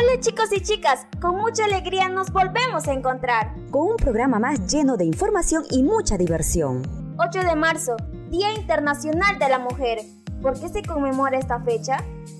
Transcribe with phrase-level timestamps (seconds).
[0.00, 3.52] Hola chicos y chicas, con mucha alegría nos volvemos a encontrar.
[3.72, 6.82] Con un programa más lleno de información y mucha diversión.
[7.18, 7.96] 8 de marzo,
[8.30, 9.98] Día Internacional de la Mujer.
[10.40, 11.96] ¿Por qué se conmemora esta fecha?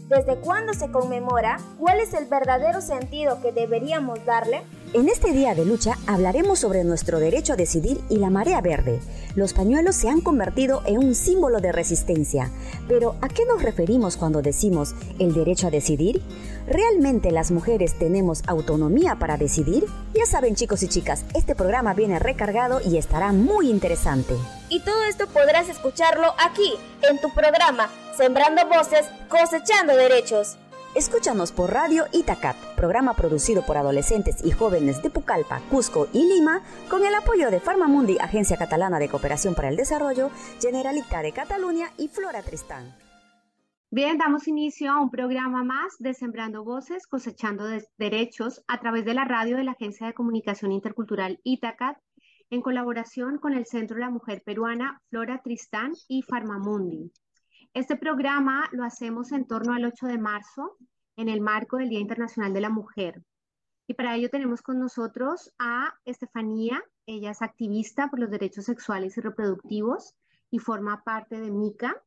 [0.06, 1.56] ¿Desde cuándo se conmemora?
[1.80, 4.62] ¿Cuál es el verdadero sentido que deberíamos darle?
[4.95, 9.00] En este día de lucha hablaremos sobre nuestro derecho a decidir y la marea verde.
[9.34, 12.50] Los pañuelos se han convertido en un símbolo de resistencia.
[12.88, 16.23] Pero ¿a qué nos referimos cuando decimos el derecho a decidir?
[16.66, 19.84] ¿Realmente las mujeres tenemos autonomía para decidir?
[20.14, 24.34] Ya saben chicos y chicas, este programa viene recargado y estará muy interesante.
[24.70, 30.56] Y todo esto podrás escucharlo aquí, en tu programa, Sembrando Voces, Cosechando Derechos.
[30.98, 36.61] Escúchanos por Radio Itacat, programa producido por adolescentes y jóvenes de Pucallpa, Cusco y Lima,
[36.91, 41.92] con el apoyo de Farmamundi, Agencia Catalana de Cooperación para el Desarrollo, Generalitat de Cataluña
[41.98, 42.97] y Flora Tristán.
[43.92, 47.65] Bien, damos inicio a un programa más de Sembrando Voces, Cosechando
[47.97, 51.97] Derechos a través de la radio de la Agencia de Comunicación Intercultural Itacat,
[52.50, 57.12] en colaboración con el Centro de la Mujer Peruana, Flora Tristán y Farmamundi.
[57.75, 60.77] Este programa lo hacemos en torno al 8 de marzo,
[61.19, 63.22] en el marco del Día Internacional de la Mujer.
[63.88, 69.16] Y para ello tenemos con nosotros a Estefanía, ella es activista por los derechos sexuales
[69.16, 70.14] y reproductivos
[70.50, 72.00] y forma parte de MICA,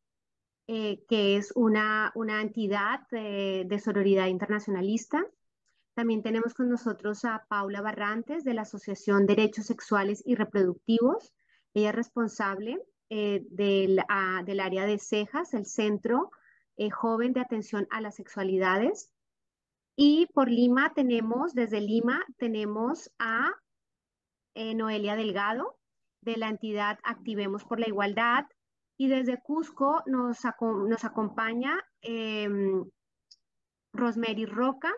[0.68, 5.26] eh, que es una, una entidad de, sororidad internacionalista.
[5.94, 11.34] También tenemos con nosotros a Paula Barrantes de la Asociación Derechos Sexuales y Reproductivos.
[11.74, 14.02] Ella es responsable eh, del,
[14.46, 16.32] del, área de cejas, el Centro
[16.78, 19.12] eh, Joven de Atención a las Sexualidades.
[19.96, 23.52] Y por Lima tenemos, desde Lima, tenemos a
[24.56, 25.78] eh, Noelia Delgado,
[26.22, 28.46] de la entidad Activemos por la Igualdad.
[28.98, 32.86] Y desde Cusco nos, nos acompaña em,
[33.94, 34.94] Rosemary Roca.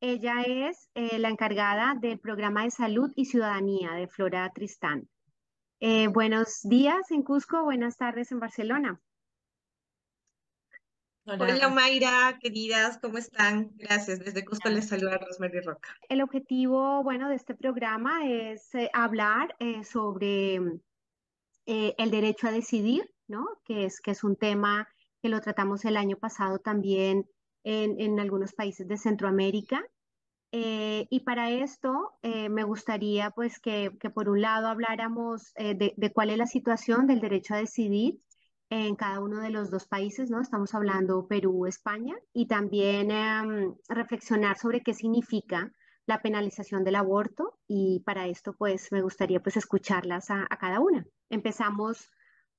[0.00, 5.08] Ella es la encargada del programa de salud y ciudadanía de Flora Tristán.
[5.78, 8.98] Eh, buenos días en Cusco, buenas tardes en Barcelona.
[11.26, 11.68] Hola.
[11.70, 13.72] Mayra, queridas, ¿cómo están?
[13.74, 14.20] Gracias.
[14.20, 15.88] Desde Cusco les saluda Rosemary Roca.
[16.08, 20.60] El objetivo, bueno, de este programa es eh, hablar eh, sobre
[21.66, 23.44] el derecho a decidir, ¿no?
[23.64, 24.88] Que es, que es un tema
[25.20, 27.28] que lo tratamos el año pasado también
[27.64, 29.84] en, en algunos países de Centroamérica.
[30.52, 35.74] Eh, y para esto eh, me gustaría pues que, que, por un lado habláramos eh,
[35.74, 38.20] de, de, cuál es la situación del derecho a decidir
[38.70, 40.40] en cada uno de los dos países, ¿no?
[40.40, 45.72] Estamos hablando Perú, España, y también em, reflexionar sobre qué significa
[46.06, 50.80] la penalización del aborto y para esto pues me gustaría pues escucharlas a, a cada
[50.80, 51.04] una.
[51.30, 52.10] Empezamos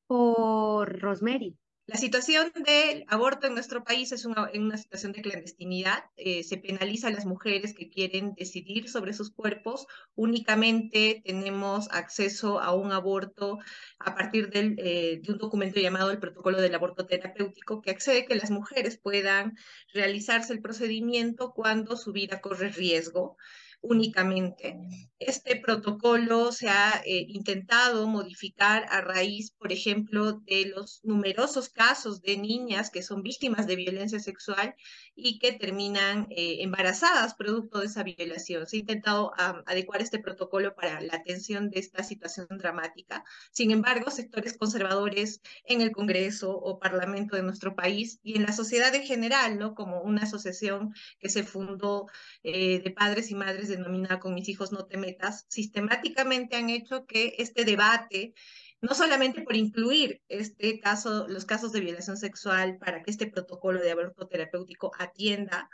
[0.07, 1.57] por Rosemary.
[1.87, 6.03] La situación del aborto en nuestro país es una, situación de clandestinidad.
[6.17, 9.87] Eh, se penaliza a las mujeres que quieren decidir sobre sus cuerpos.
[10.13, 13.59] Únicamente tenemos acceso a un aborto
[13.99, 18.35] a partir eh, de un documento llamado el Protocolo del Aborto Terapéutico, que accede que
[18.35, 19.57] las mujeres puedan
[19.93, 23.37] realizarse el procedimiento cuando su vida corre riesgo
[23.81, 24.77] únicamente.
[25.19, 32.21] Este protocolo se ha eh, intentado modificar a raíz, por ejemplo, de los numerosos casos
[32.21, 34.75] de niñas que son víctimas de violencia sexual
[35.15, 38.67] y que terminan eh, embarazadas producto de esa violación.
[38.67, 39.31] Se ha intentado
[39.65, 43.23] adecuar este protocolo para la atención de esta situación dramática.
[43.51, 48.53] Sin embargo, sectores conservadores en el Congreso o Parlamento de nuestro país y en la
[48.53, 49.73] sociedad en general, ¿no?
[49.73, 52.05] como una asociación que se fundó
[52.43, 57.05] eh, de padres y madres denominada Con mis hijos no te metas, sistemáticamente han hecho
[57.05, 58.33] que este debate,
[58.81, 63.81] no solamente por incluir este caso, los casos de violación sexual para que este protocolo
[63.81, 65.69] de aborto terapéutico atienda,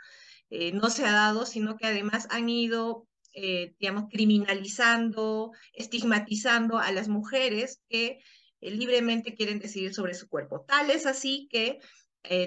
[0.50, 6.92] eh, no se ha dado, sino que además han ido eh, digamos, criminalizando, estigmatizando a
[6.92, 8.20] las mujeres que
[8.60, 10.64] eh, libremente quieren decidir sobre su cuerpo.
[10.66, 11.80] Tal es así que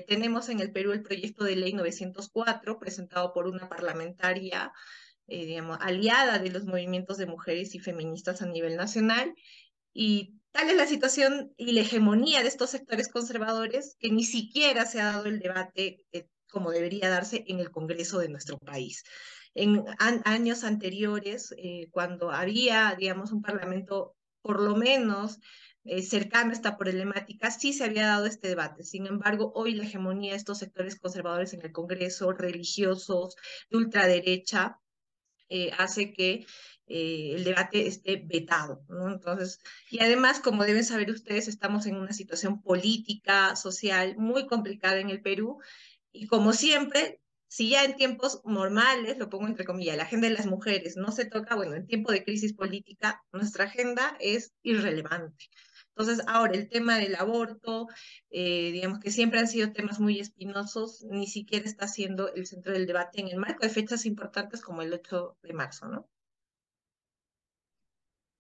[0.08, 4.74] tenemos en el Perú el proyecto de ley 904, presentado por una parlamentaria
[5.28, 9.34] eh, digamos, aliada de los movimientos de mujeres y feministas a nivel nacional.
[9.94, 14.86] Y tal es la situación y la hegemonía de estos sectores conservadores que ni siquiera
[14.86, 19.04] se ha dado el debate eh, como debería darse en el Congreso de nuestro país.
[19.54, 19.84] En
[20.24, 25.40] años anteriores, eh, cuando había, digamos, un parlamento por lo menos
[26.02, 28.84] cercano a esta problemática, sí se había dado este debate.
[28.84, 33.36] Sin embargo, hoy la hegemonía de estos sectores conservadores en el Congreso, religiosos,
[33.70, 34.80] de ultraderecha,
[35.50, 36.46] eh, hace que
[36.88, 38.86] eh, el debate esté vetado.
[39.12, 39.60] Entonces,
[39.90, 45.10] y además, como deben saber ustedes, estamos en una situación política, social muy complicada en
[45.10, 45.60] el Perú
[46.12, 50.34] y como siempre, si ya en tiempos normales, lo pongo entre comillas, la agenda de
[50.34, 55.46] las mujeres no se toca, bueno, en tiempo de crisis política, nuestra agenda es irrelevante.
[55.98, 57.88] Entonces, ahora el tema del aborto,
[58.30, 62.72] eh, digamos que siempre han sido temas muy espinosos, ni siquiera está siendo el centro
[62.72, 66.08] del debate en el marco de fechas importantes como el 8 de marzo, ¿no?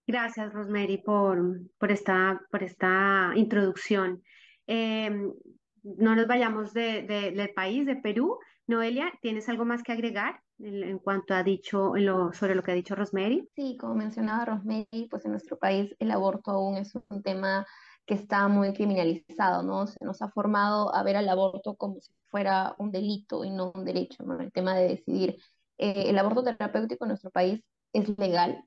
[0.05, 4.21] Gracias, Rosemary, por, por, esta, por esta introducción.
[4.67, 5.33] Em,
[5.81, 8.37] no nos vayamos de, del país, de Perú.
[8.67, 12.75] Noelia, ¿tienes algo más que agregar en, cuanto a dicho, lo, sobre lo que ha
[12.75, 13.47] dicho Rosemary?
[13.55, 17.65] Sí, como mencionaba Rosemary, pues en nuestro país el aborto aún es un tema
[18.05, 19.85] que está muy criminalizado, ¿no?
[19.85, 23.71] Se nos ha formado a ver al aborto como si fuera un delito y no
[23.75, 24.39] un derecho, ¿no?
[24.39, 25.37] El tema de decidir.
[25.77, 27.61] Eh, el aborto terapéutico en nuestro país
[27.93, 28.63] es legal,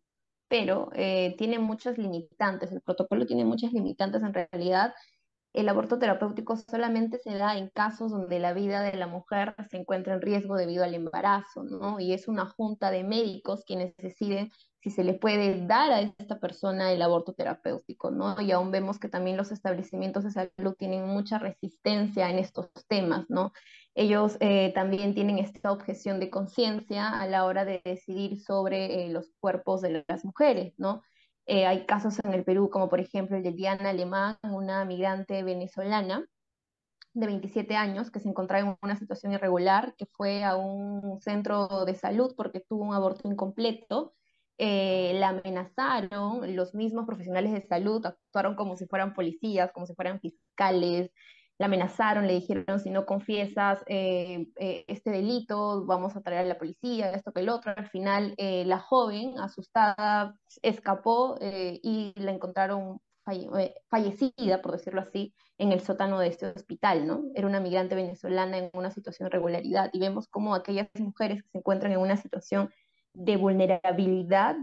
[0.48, 4.92] pero eh, tiene muchas limitantes, el protocolo tiene muchas limitantes en realidad.
[5.52, 9.78] El aborto terapéutico solamente se da en casos donde la vida de la mujer se
[9.78, 11.98] encuentra en riesgo debido al embarazo, ¿no?
[11.98, 14.50] Y es una junta de médicos quienes deciden
[14.80, 18.40] si se le puede dar a esta persona el aborto terapéutico, ¿no?
[18.40, 23.28] Y aún vemos que también los establecimientos de salud tienen mucha resistencia en estos temas,
[23.28, 23.52] ¿no?
[23.94, 29.08] ellos eh, también tienen esta objeción de conciencia a la hora de decidir sobre eh,
[29.10, 31.02] los cuerpos de las mujeres, ¿no?
[31.46, 35.42] Eh, hay casos en el Perú, como por ejemplo el de Diana Alemán, una migrante
[35.42, 36.24] venezolana
[37.12, 41.84] de 27 años que se encontraba en una situación irregular, que fue a un centro
[41.84, 44.14] de salud porque tuvo un aborto incompleto.
[44.58, 50.20] la amenazaron, los mismos profesionales de salud actuaron como si fueran policías, como si fueran
[50.20, 51.10] fiscales,
[51.60, 56.48] la amenazaron, le dijeron, si no confiesas eh, eh, este delito, vamos a traer a
[56.48, 57.74] la policía, esto que el otro.
[57.76, 62.98] Al final, eh, la joven, asustada, escapó y la encontraron
[63.90, 67.24] fallecida, por decirlo así, en el sótano de este hospital, ¿no?
[67.34, 71.50] Era una migrante venezolana en una situación de irregularidad y vemos como aquellas mujeres que
[71.50, 72.70] se encuentran en una situación
[73.12, 74.56] de vulnerabilidad,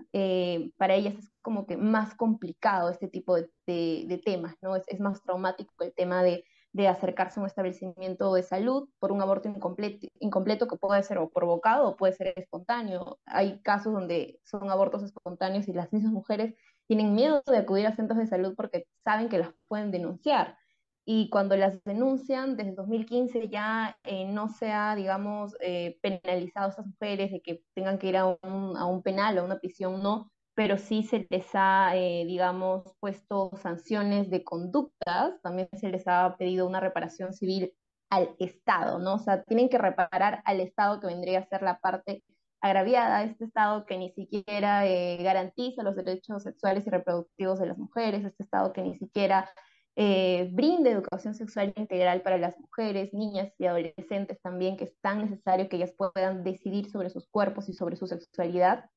[0.78, 4.76] para ellas es como que más complicado este tipo de, temas, ¿no?
[4.76, 6.44] Es, es, más traumático el tema de
[6.78, 11.18] de acercarse a un establecimiento de salud por un aborto incompleto, incompleto que puede ser
[11.34, 13.20] provocado o puede ser espontáneo.
[13.26, 16.54] Hay casos donde son abortos espontáneos y las mismas mujeres
[16.86, 20.56] tienen miedo de acudir a centros de salud porque saben que las pueden denunciar.
[21.04, 26.70] Y cuando las denuncian, desde 2015 ya eh, no se ha, digamos, eh, penalizado a
[26.70, 29.58] estas mujeres de que tengan que ir a un, a un penal o a una
[29.58, 35.90] prisión, no, pero sí se les ha, eh, digamos, puesto sanciones de conductas, también se
[35.90, 37.74] les ha pedido una reparación civil
[38.10, 39.16] al Estado, ¿no?
[39.16, 42.24] O sea, tienen que reparar al Estado que vendría a ser la parte
[42.60, 47.78] agraviada, este Estado que ni siquiera eh, garantiza los derechos sexuales y reproductivos de las
[47.78, 49.52] mujeres, este Estado que ni siquiera
[49.96, 55.20] eh, brinda educación sexual integral para las mujeres, niñas y adolescentes también, que es tan
[55.20, 58.90] necesario que ellas puedan decidir sobre sus cuerpos y sobre su sexualidad.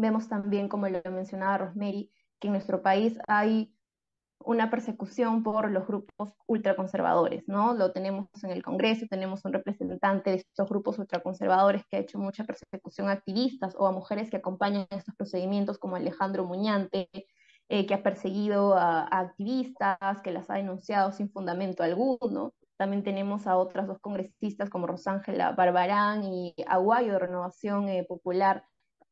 [0.00, 3.74] Vemos también, como lo mencionaba Rosemary, que en nuestro país hay
[4.44, 7.74] una persecución por los grupos ultraconservadores, ¿no?
[7.74, 12.18] Lo tenemos en el Congreso, tenemos un representante de estos grupos ultraconservadores que ha hecho
[12.20, 17.10] mucha persecución a activistas o a mujeres que acompañan estos procedimientos, como Alejandro Muñante,
[17.68, 22.54] eh, que ha perseguido a, activistas, que las ha denunciado sin fundamento alguno.
[22.76, 28.62] También tenemos a otras dos congresistas como Rosángela Barbarán y Aguayo de Renovación eh, Popular,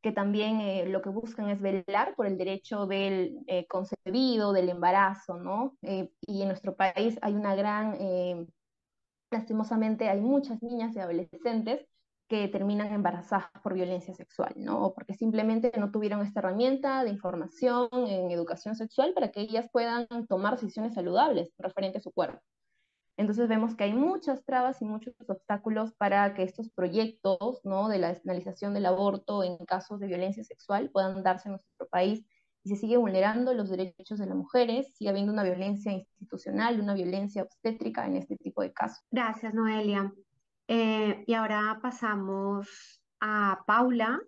[0.03, 4.69] que también eh, lo que buscan es velar por el derecho del eh, concebido, del
[4.69, 5.77] embarazo, ¿no?
[5.83, 7.97] Eh, y en nuestro país hay una gran,
[9.31, 11.87] lastimosamente hay muchas niñas y adolescentes
[12.29, 14.93] que terminan embarazadas por violencia sexual, ¿no?
[14.95, 20.07] Porque simplemente no tuvieron esta herramienta de información en educación sexual para que ellas puedan
[20.29, 22.41] tomar decisiones saludables referente a su cuerpo.
[23.17, 27.89] Entonces vemos que hay muchas trabas y muchos obstáculos para que estos proyectos ¿no?
[27.89, 32.25] de la despenalización del aborto en casos de violencia sexual puedan darse en nuestro país
[32.63, 36.95] y se sigue vulnerando los derechos de las mujeres, sigue habiendo una violencia institucional, una
[36.95, 39.05] violencia obstétrica en este tipo de casos.
[39.11, 40.13] Gracias, Noelia.
[40.67, 44.21] Eh, y ahora pasamos a Paula,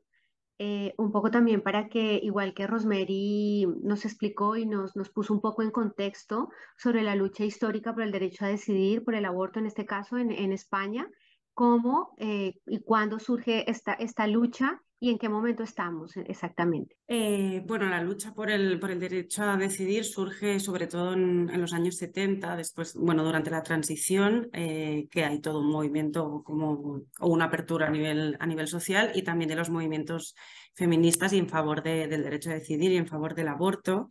[0.59, 5.33] eh, un poco también para que, igual que Rosemary nos explicó y nos, nos puso
[5.33, 9.25] un poco en contexto sobre la lucha histórica por el derecho a decidir, por el
[9.25, 11.09] aborto en este caso en, en España,
[11.55, 16.97] cómo eh, y cuándo surge esta, esta lucha ¿Y en qué momento estamos exactamente?
[17.07, 21.61] Eh, bueno, la lucha por el, por el derecho a decidir surge sobre todo en,
[21.61, 27.02] los años 70, después, bueno, durante la transición, eh, que hay todo un movimiento como,
[27.21, 30.35] o una apertura a nivel, a nivel social y también de los movimientos
[30.75, 34.09] feministas y en favor del derecho a decidir y en favor del aborto.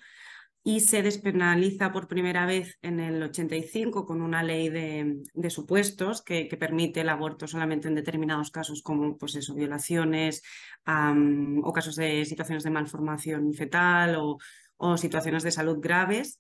[0.68, 6.46] Y se despenaliza por primera vez en el 85 con una ley de, supuestos que,
[6.60, 10.44] permite el aborto solamente en determinados casos como pues eso, violaciones
[10.86, 16.38] o casos de situaciones de malformación fetal o, situaciones de salud graves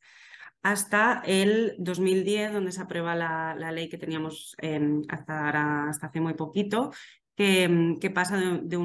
[0.61, 4.57] hasta el 2010, donde se aprueba la, ley que teníamos
[5.07, 6.91] hasta, hasta, hace muy poquito,
[7.37, 8.77] que, pasa de,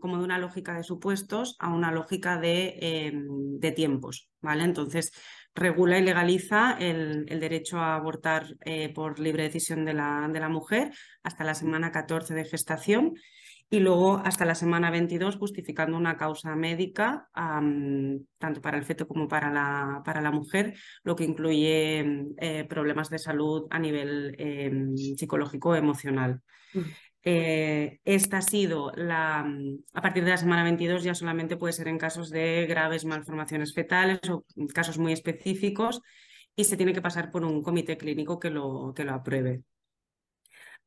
[0.00, 4.30] como de una lógica de supuestos a una lógica de, em, tiempos.
[4.40, 4.62] ¿vale?
[4.62, 5.10] Entonces,
[5.52, 10.92] regula y legaliza el, derecho a abortar eh, por libre decisión de la, mujer
[11.24, 13.14] hasta la semana 14 de gestación
[13.68, 19.26] y luego hasta la semana 22 justificando una causa médica tanto para el feto como
[19.26, 24.96] para la, para la mujer, lo que incluye eh, problemas de salud a nivel em,
[24.96, 26.40] psicológico emocional.
[26.72, 26.80] Mm.
[27.24, 31.72] Eh, esta ha sido la, mm, a partir de la semana 22 ya solamente puede
[31.72, 36.00] ser en casos de graves malformaciones fetales o casos muy específicos
[36.54, 39.62] y se tiene que pasar por un comité clínico que lo, que lo apruebe.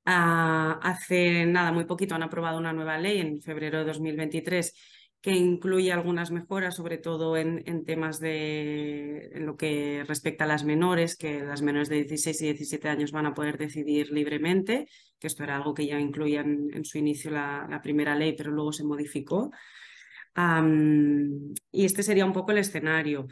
[0.05, 4.73] Ah, hace nada, muy poquito han aprobado una nueva ley en febrero de 2023
[5.21, 10.63] que incluye algunas mejoras, sobre todo en, temas de en lo que respecta a las
[10.63, 14.87] menores, que las menores de 16 y 17 años van a poder decidir libremente,
[15.19, 18.73] que esto era algo que ya incluía en, su inicio la, primera ley, pero luego
[18.73, 19.51] se modificó.
[21.71, 23.27] y este sería un poco el escenario.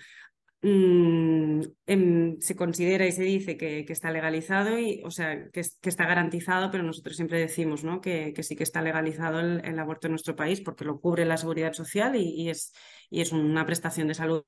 [0.62, 6.06] Mm, em, se considera y se dice que, está legalizado, y, o sea, que, está
[6.06, 8.02] garantizado, pero nosotros siempre decimos ¿no?
[8.02, 11.72] que, sí que está legalizado el, aborto en nuestro país porque lo cubre la seguridad
[11.72, 12.74] social y, es,
[13.10, 14.44] y es, una prestación de salud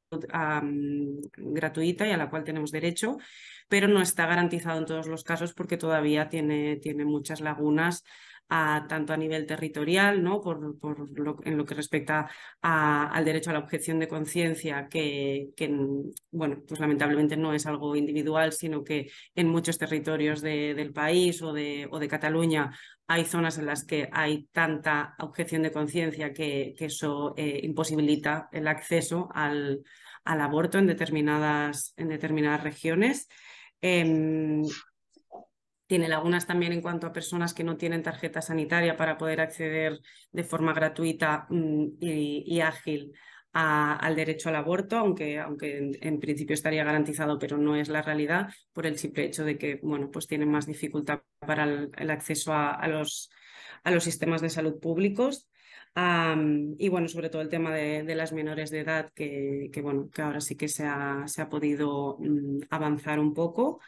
[1.37, 3.17] gratuita y a la cual tenemos derecho,
[3.69, 8.03] pero no está garantizado en todos los casos porque todavía tiene, tiene muchas lagunas
[8.51, 10.41] tanto a nivel territorial, ¿no?
[10.41, 10.59] por,
[11.17, 12.29] lo, en lo que respecta
[12.61, 15.51] al derecho a la objeción de conciencia, que,
[16.31, 21.53] bueno, pues lamentablemente no es algo individual, sino que en muchos territorios del país o
[21.53, 22.71] de, o de Cataluña
[23.07, 28.67] hay zonas en las que hay tanta objeción de conciencia que, eso eh, imposibilita el
[28.67, 29.81] acceso al,
[30.25, 33.29] al aborto en determinadas, en determinadas regiones.
[33.79, 34.63] Em,
[35.91, 39.99] tiene lagunas también en cuanto a personas que no tienen tarjeta sanitaria para poder acceder
[40.31, 43.11] de forma gratuita mm, y, ágil
[43.51, 48.53] al derecho al aborto, aunque, aunque en, principio estaría garantizado, pero no es la realidad
[48.71, 52.87] por el simple hecho de que bueno, pues tienen más dificultad para el, acceso a,
[52.87, 53.29] los,
[53.83, 55.49] a los sistemas de salud públicos.
[56.77, 60.21] y bueno, sobre todo el tema de, las menores de edad, que, que, bueno, que
[60.21, 63.81] ahora sí que se ha, se ha podido mm, avanzar un poco.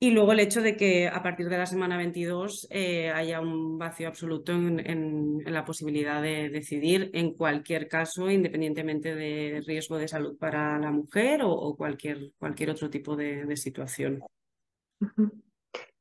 [0.00, 3.78] Y luego el hecho de que a partir de la semana 22 eh, haya un
[3.78, 10.38] vacío absoluto en, la posibilidad de decidir en cualquier caso, independientemente de riesgo de salud
[10.38, 14.22] para la mujer o, cualquier, cualquier otro tipo de, situación.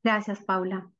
[0.03, 0.91] Gracias, Paula.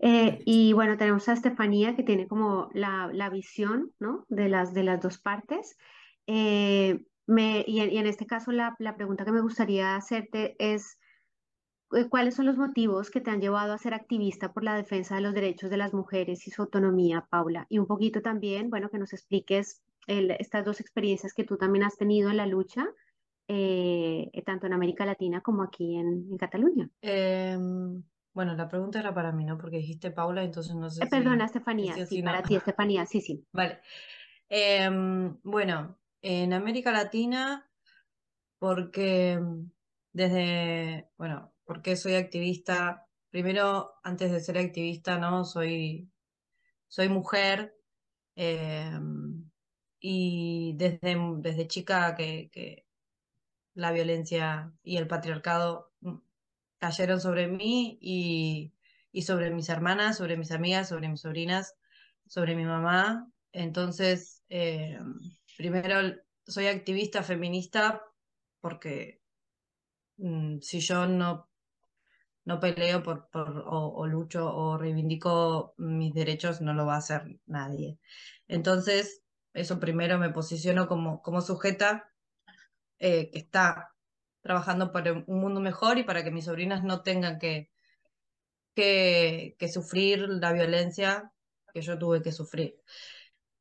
[0.00, 4.26] Eh, y bueno, tenemos a Estefanía que tiene como la, visión ¿no?
[4.28, 5.78] de, las, de las dos partes.
[6.26, 10.98] Eh, me, y, en, este caso la, la pregunta que me gustaría hacerte es...
[11.94, 15.14] Eh, ¿Cuáles son los motivos que te han llevado a ser activista por la defensa
[15.14, 17.66] de los derechos de las mujeres y su autonomía, Paula?
[17.68, 21.96] Y un poquito también, bueno, que nos expliques estas dos experiencias que tú también has
[21.96, 22.86] tenido en la lucha,
[23.48, 26.90] eh, tanto en América Latina como aquí en, Cataluña.
[27.00, 28.02] Em,
[28.34, 29.56] bueno, la pregunta era para mí, ¿no?
[29.56, 31.04] Porque dijiste Paula, entonces no sé.
[31.04, 33.46] Eh, perdona, Estefanía, sí, para ti, Estefanía, sí, sí.
[33.52, 33.80] Vale.
[34.48, 37.66] Em, bueno, en América Latina,
[38.58, 39.40] porque
[40.12, 43.06] desde, bueno, porque soy activista.
[43.30, 45.44] Primero, antes de ser activista, ¿no?
[45.44, 46.10] Soy,
[46.88, 47.74] soy mujer.
[48.36, 49.50] Em,
[50.00, 52.84] y desde, desde chica que,
[53.74, 56.16] la violencia y el patriarcado mm,
[56.78, 58.72] cayeron sobre mí y,
[59.22, 61.74] sobre mis hermanas, sobre mis amigas, sobre mis sobrinas,
[62.26, 63.30] sobre mi mamá.
[63.52, 65.18] Entonces, em,
[65.56, 66.16] primero
[66.46, 68.02] soy activista feminista
[68.60, 69.22] porque
[70.18, 71.48] mm, si yo no
[72.44, 77.38] no peleo por, por o, lucho o reivindico mis derechos, no lo va a hacer
[77.46, 77.98] nadie.
[78.48, 79.22] Entonces,
[79.54, 82.10] eso primero me posiciono como, como sujeta
[82.98, 83.94] eh, que está
[84.42, 87.70] trabajando para un mundo mejor y para que mis sobrinas no tengan que,
[88.74, 91.32] que, sufrir la violencia
[91.72, 92.76] que yo tuve que sufrir.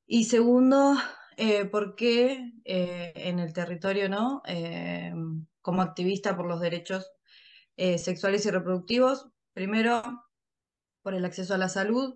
[0.06, 0.96] Y segundo,
[1.38, 4.42] eh, porque eh, en el territorio, ¿no?
[4.46, 5.14] Eh,
[5.62, 7.10] como activista por los derechos
[7.78, 9.28] eh, sexuales y reproductivos.
[9.54, 10.02] Primero,
[11.02, 12.16] por el acceso a la salud,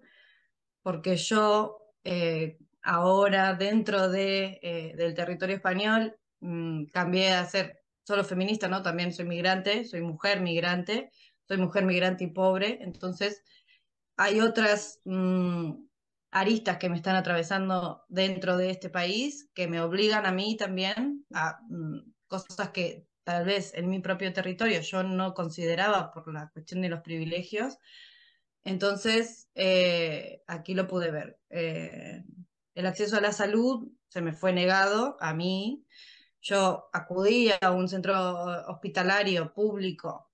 [0.81, 8.23] porque yo eh, ahora dentro de, eh, del territorio español mm, cambié a ser solo
[8.23, 8.81] feminista, ¿no?
[8.81, 11.11] También soy migrante, soy mujer migrante,
[11.47, 13.43] soy mujer migrante y pobre, entonces
[14.15, 15.73] hay otras mm,
[16.31, 21.25] aristas que me están atravesando dentro de este país que me obligan a mí también
[21.33, 26.49] a mm, cosas que tal vez en mi propio territorio yo no consideraba por la
[26.49, 27.77] cuestión de los privilegios.
[28.63, 31.37] Entonces, eh, aquí lo pude ver.
[31.49, 32.23] Eh,
[32.73, 35.85] el acceso a la salud se me fue negado a mí.
[36.41, 38.15] Yo acudí a un centro
[38.69, 40.31] hospitalario público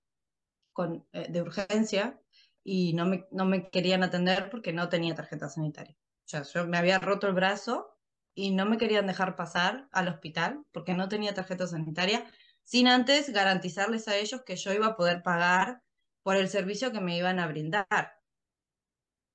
[0.72, 2.20] con, eh, de urgencia
[2.62, 5.96] y no me, no me querían atender porque no tenía tarjeta sanitaria.
[5.98, 7.98] O sea, yo me había roto el brazo
[8.34, 12.24] y no me querían dejar pasar al hospital porque no tenía tarjeta sanitaria,
[12.64, 15.82] sin antes garantizarles a ellos que yo iba a poder pagar
[16.22, 17.86] por el servicio que me iban a brindar.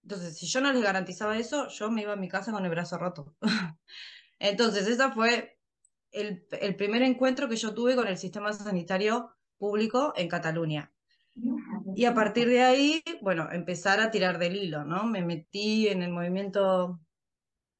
[0.03, 2.71] Entonces, si yo no les garantizaba eso, yo me iba a mi casa con el
[2.71, 3.35] brazo roto.
[4.39, 5.59] Entonces, ese fue
[6.11, 6.45] el,
[6.75, 10.91] primer encuentro que yo tuve con el sistema sanitario público en Cataluña.
[11.95, 15.05] Y a partir de ahí, bueno, empezar a tirar del hilo, ¿no?
[15.05, 16.99] Me metí en el movimiento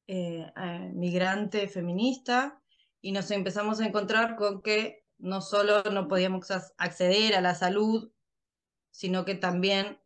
[0.06, 2.62] eh, eh, migrante feminista
[3.00, 8.12] y nos empezamos a encontrar con que no solo no podíamos acceder a la salud,
[8.90, 10.00] sino que también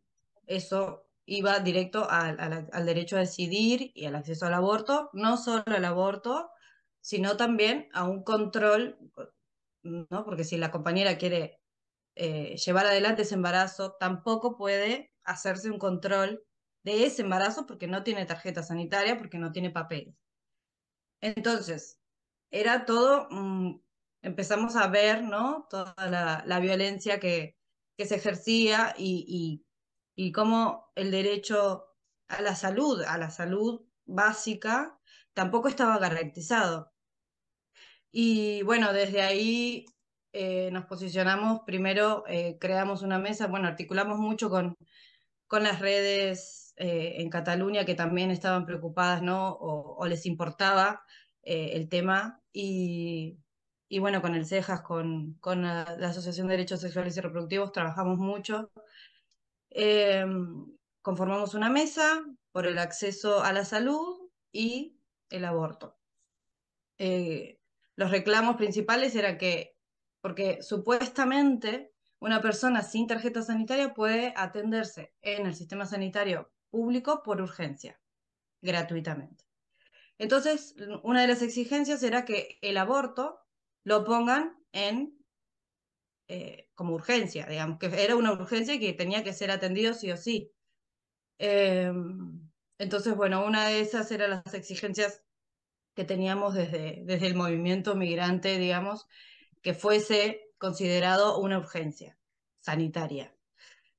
[0.47, 5.85] eso iba directo al, derecho a decidir y al acceso al aborto, no solo al
[5.85, 6.51] aborto,
[7.01, 8.97] sino también a un control,
[9.83, 10.23] ¿no?
[10.23, 11.59] Porque si la compañera quiere
[12.15, 16.43] eh, llevar adelante ese embarazo, tampoco puede hacerse un control
[16.83, 20.15] de ese embarazo porque no tiene tarjeta sanitaria, porque no tiene papeles.
[21.21, 21.99] Entonces,
[22.51, 23.27] era todo,
[24.25, 25.67] empezamos a ver, ¿no?
[25.69, 25.95] Toda
[26.45, 27.57] la, violencia que,
[27.97, 29.25] que, se ejercía y,
[30.17, 31.85] y, y cómo el derecho
[32.27, 34.99] a la salud, a la salud básica,
[35.33, 36.91] tampoco estaba garantizado.
[38.11, 39.85] Y bueno, desde ahí
[40.33, 44.75] eh, nos posicionamos, primero eh, creamos una mesa, bueno, articulamos mucho con,
[45.47, 49.49] con las redes eh, en Cataluña que también estaban preocupadas, ¿no?
[49.53, 51.03] O, les importaba
[51.43, 52.41] el tema.
[52.51, 53.37] Y,
[53.87, 58.17] y, bueno, con el CEJAS, con, con la, Asociación de Derechos Sexuales y Reproductivos, trabajamos
[58.17, 58.71] mucho.
[59.69, 60.65] Em,
[61.01, 64.97] conformamos una mesa por el acceso a la salud y
[65.29, 65.97] el aborto.
[67.97, 69.75] los reclamos principales eran que
[70.21, 77.41] porque supuestamente una persona sin tarjeta sanitaria puede atenderse en el sistema sanitario público por
[77.41, 78.01] urgencia,
[78.59, 79.45] gratuitamente.
[80.17, 83.44] Entonces, una de las exigencias era que el aborto
[83.85, 85.17] lo pongan en
[86.27, 90.17] eh, como urgencia, digamos, que era una urgencia que tenía que ser atendido sí o
[90.17, 90.51] sí.
[91.37, 95.23] Em, entonces, bueno, una de esas eran las exigencias
[95.93, 99.07] que teníamos desde, desde el movimiento migrante, digamos,
[99.61, 102.17] que fuese considerado una urgencia
[102.59, 103.35] sanitaria,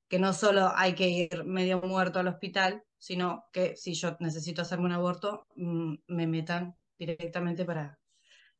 [0.08, 4.62] que no solo hay que ir medio muerto al hospital, sino que si yo necesito
[4.62, 8.00] hacerme un aborto, mm, me metan directamente para,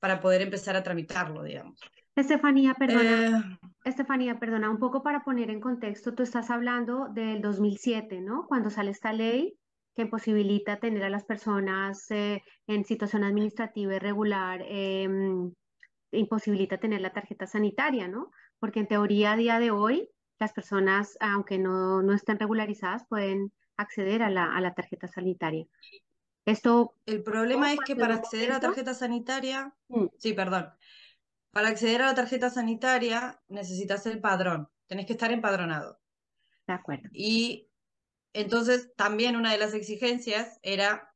[0.07, 1.81] para poder empezar a tramitarlo, digamos.
[2.15, 7.43] Estefanía, perdona, eh, Estefanía, perdona, un poco para poner en contexto, tú estás hablando del
[7.43, 8.47] 2007, ¿no?
[8.47, 9.59] Cuando sale esta ley
[9.97, 15.53] que posibilita tener a las personas eh, en situación administrativa irregular em,
[16.13, 18.31] imposibilita tener la tarjeta sanitaria, ¿no?
[18.61, 23.53] Porque en teoría a día de hoy las personas, aunque no, no estén regularizadas, pueden
[23.77, 25.67] acceder a la, a la tarjeta sanitaria.
[26.47, 26.95] Esto...
[27.05, 30.07] El problema es que para acceder a la tarjeta sanitaria, mm.
[30.17, 30.73] sí, perdón,
[31.51, 36.01] para acceder a la tarjeta sanitaria necesitas el padrón, tenés que estar empadronado.
[36.67, 37.09] De acuerdo.
[37.13, 37.69] Y
[38.33, 41.13] entonces también una de las exigencias era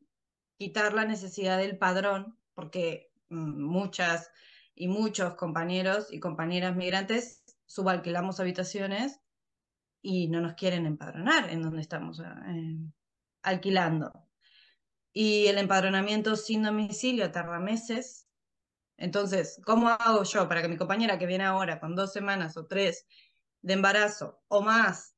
[0.59, 4.31] quitar la necesidad del padrón, porque mm, muchas
[4.75, 9.21] y muchos compañeros y compañeras migrantes subalquilamos habitaciones
[10.03, 12.79] y no nos quieren empadronar en donde estamos eh,
[13.43, 14.30] alquilando.
[15.13, 18.29] Y el empadronamiento sin domicilio tarda meses.
[18.97, 22.67] Entonces, ¿cómo hago yo para que mi compañera que viene ahora con dos semanas o
[22.67, 23.07] tres
[23.63, 25.17] de embarazo o más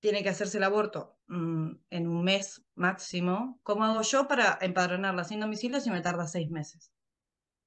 [0.00, 3.60] tiene que hacerse el aborto mm, en un mes máximo?
[3.62, 6.92] ¿Cómo hago yo para empadronarla sin domicilio si me tarda seis meses?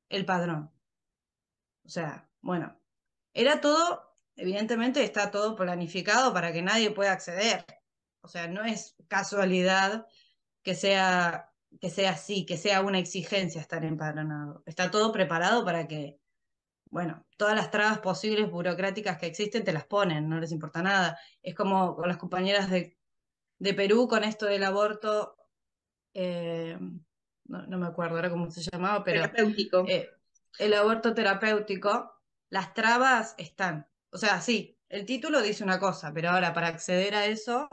[0.10, 0.72] el padrón.
[1.86, 2.78] O sea, bueno,
[3.34, 7.66] era todo, evidentemente está todo planificado para que nadie pueda acceder.
[8.22, 10.06] O sea, no es casualidad
[10.64, 14.64] que sea, que sea así, que sea una exigencia estar empadronado.
[14.66, 16.20] Está todo preparado para que,
[16.90, 21.20] bueno, todas las trabas posibles burocráticas que existen te las ponen, no les importa nada.
[21.42, 22.98] Es como con las compañeras de,
[23.60, 25.38] de Perú con esto del aborto.
[26.14, 26.78] Eh,
[27.46, 29.22] no, me acuerdo ahora cómo se llamaba, pero...
[29.22, 29.86] Terapéutico.
[29.88, 30.10] Eh,
[30.60, 32.12] el aborto terapéutico,
[32.50, 33.88] las trabas están.
[34.12, 37.70] O sea, sí, el título dice una cosa, pero ahora para acceder a eso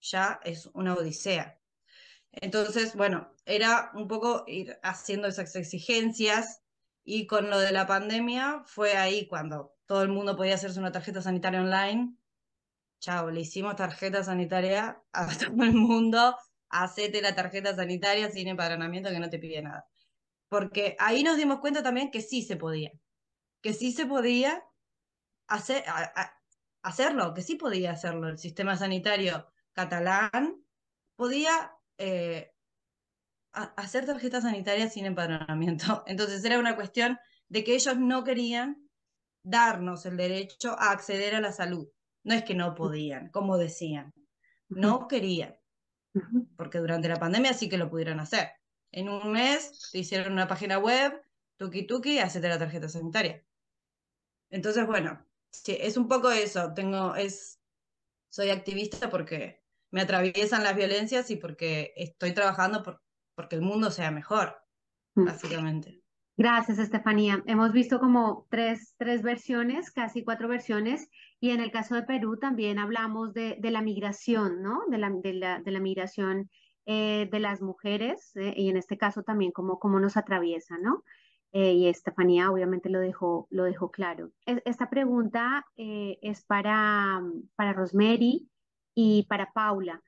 [0.00, 1.59] ya es una odisea.
[2.32, 6.62] Entonces, bueno, era un poco ir haciendo esas exigencias
[7.04, 10.92] y con lo de la pandemia fue ahí cuando todo el mundo podía hacerse una
[10.92, 12.16] tarjeta sanitaria online.
[13.00, 16.36] Chao, le hicimos tarjeta sanitaria a todo el mundo.
[16.68, 19.88] Hacete la tarjeta sanitaria sin empadronamiento que no te pide nada.
[20.48, 22.92] Porque ahí nos dimos cuenta también que sí se podía.
[23.60, 24.64] Que sí se podía
[25.48, 25.84] hacer,
[26.82, 28.28] hacerlo, que sí podía hacerlo.
[28.28, 30.64] El sistema sanitario catalán
[31.16, 32.54] podía eh,
[33.52, 36.02] hacer tarjeta sanitaria sin empadronamiento.
[36.06, 38.88] Entonces era una cuestión de que ellos no querían
[39.44, 41.88] darnos el derecho a acceder a la salud.
[42.24, 44.12] No es que no podían, como decían,
[44.68, 45.56] no querían,
[46.56, 48.50] porque durante la pandemia sí que lo pudieron hacer.
[48.92, 51.20] En un mes te hicieron una página web,
[51.56, 53.44] tuki tuki, hacete la tarjeta sanitaria.
[54.50, 56.72] Entonces, bueno, sí, es un poco eso.
[56.74, 57.60] Tengo, es,
[58.30, 59.59] soy activista porque
[59.90, 63.00] me atraviesan las violencias y porque estoy trabajando por,
[63.34, 64.56] porque el mundo sea mejor,
[65.14, 65.24] mm.
[65.24, 66.02] básicamente.
[66.36, 67.42] Gracias, Estefanía.
[67.46, 72.38] Hemos visto como tres, tres versiones, casi cuatro versiones, y en el caso de Perú
[72.38, 74.80] también hablamos de, de la migración, ¿no?
[74.88, 76.48] De la, de la, de la migración
[76.86, 81.04] eh, de las mujeres, eh, y en este caso también cómo, cómo nos atraviesa, ¿no?
[81.52, 84.32] Eh, y Estefanía obviamente lo dejó, lo dejó claro.
[84.44, 87.22] esta pregunta es para,
[87.54, 88.49] para Rosemary
[88.94, 90.02] y para Paula.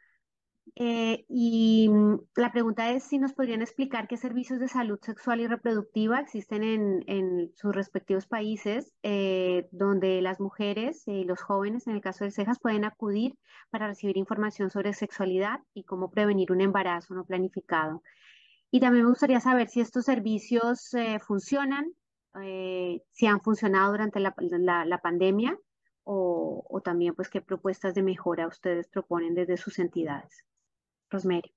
[0.76, 5.40] Eh, y mm, la pregunta es si nos podrían explicar qué servicios de salud sexual
[5.40, 11.86] y reproductiva existen en, en sus respectivos países, eh, donde las mujeres y los jóvenes,
[11.86, 13.36] en el caso de Cejas, pueden acudir
[13.70, 18.02] para recibir información sobre sexualidad y cómo prevenir un embarazo no planificado.
[18.70, 21.92] Y también me gustaría saber si estos servicios eh, funcionan,
[23.10, 25.58] si han funcionado durante la, la, la pandemia
[26.04, 30.44] o, también pues qué propuestas de mejora ustedes proponen desde sus entidades.
[31.10, 31.54] Rosemary.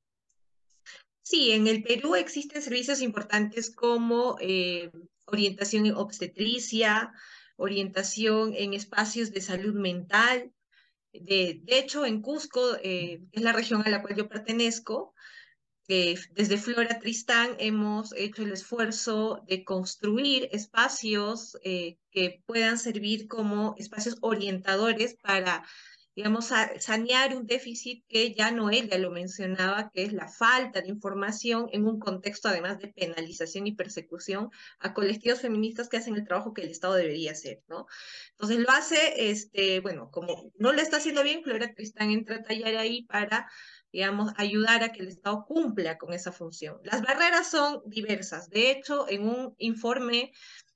[1.23, 4.91] Sí, en el Perú existen servicios importantes como eh,
[5.25, 7.11] orientación en obstetricia,
[7.55, 10.51] orientación en espacios de salud mental.
[11.11, 15.14] De, hecho, en Cusco, eh, es la región a la cual yo pertenezco,
[15.87, 23.75] desde Flora Tristán hemos hecho el esfuerzo de construir espacios eh, que puedan servir como
[23.77, 25.63] espacios orientadores para
[26.15, 30.87] digamos, sanear un déficit que ya Noel ya lo mencionaba, que es la falta de
[30.87, 36.25] información en un contexto además de penalización y persecución a colectivos feministas que hacen el
[36.25, 37.85] trabajo que el Estado debería hacer, ¿no?
[38.31, 42.43] Entonces lo hace, este, bueno, como no lo está haciendo bien, Flora Tristán entra a
[42.43, 43.49] tallar ahí para
[43.95, 46.81] digamos, ayudar a que el Estado cumpla con esa función.
[46.83, 48.49] Las barreras son diversas.
[48.49, 50.33] De hecho, en un informe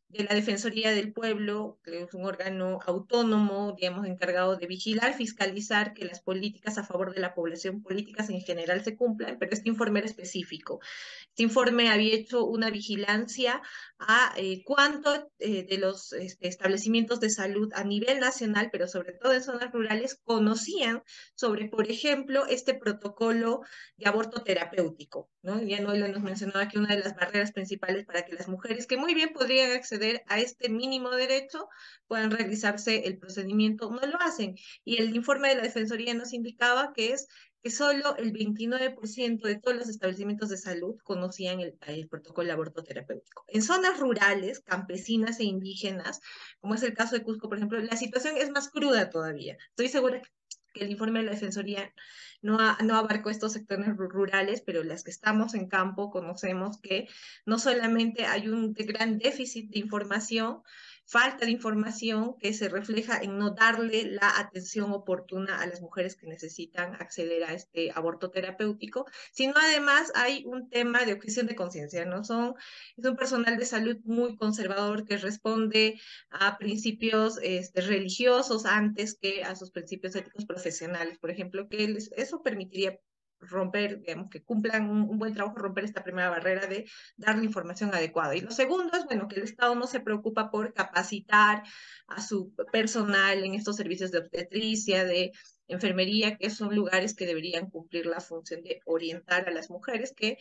[0.09, 5.93] de la Defensoría del Pueblo, que es un órgano autónomo, digamos, encargado de vigilar, fiscalizar
[5.93, 9.69] que las políticas a favor de la población, políticas en general se cumplan, pero este
[9.69, 10.79] informe era específico.
[11.27, 13.61] Este informe había hecho una vigilancia
[13.99, 19.13] a eh, cuánto eh, de los este, establecimientos de salud a nivel nacional, pero sobre
[19.13, 21.03] todo en zonas rurales, conocían
[21.35, 23.61] sobre, por ejemplo, este protocolo
[23.97, 25.29] de aborto terapéutico.
[25.41, 25.61] ¿No?
[25.61, 28.97] Ya no nos mencionaba que una de las barreras principales para que las mujeres, que
[28.97, 31.67] muy bien podrían acceder a este mínimo derecho,
[32.07, 34.55] puedan realizarse el procedimiento, no lo hacen.
[34.83, 37.27] Y el informe de la Defensoría nos indicaba que es
[37.61, 42.83] que solo el 29% de todos los establecimientos de salud conocían el, protocolo de aborto
[42.83, 43.43] terapéutico.
[43.47, 46.21] En zonas rurales, campesinas e indígenas,
[46.61, 49.57] como es el caso de Cusco, por ejemplo, la situación es más cruda todavía.
[49.71, 50.29] Estoy segura que
[50.73, 51.93] el informe de la Defensoría
[52.41, 57.07] no, no abarcó estos sectores rurales, pero las que estamos en campo conocemos que
[57.45, 60.61] no solamente hay un gran déficit de información,
[61.09, 66.15] falta de información que se refleja en no darle la atención oportuna a las mujeres
[66.15, 71.55] que necesitan acceder a este aborto terapéutico, sino además hay un tema de objeción de
[71.55, 72.23] conciencia, ¿no?
[72.23, 72.53] Son,
[72.95, 79.43] es un personal de salud muy conservador que responde a principios este, religiosos antes que
[79.43, 82.99] a sus principios éticos profesionales, por ejemplo, que eso permitiría
[83.39, 87.93] romper, digamos, que cumplan un, buen trabajo, romper esta primera barrera de dar la información
[87.93, 88.35] adecuada.
[88.35, 91.63] Y lo segundo es, bueno, que el Estado no se preocupa por capacitar
[92.07, 95.31] a su personal en estos servicios de obstetricia, de
[95.67, 100.37] enfermería, que son lugares que deberían cumplir la función de orientar a las mujeres que,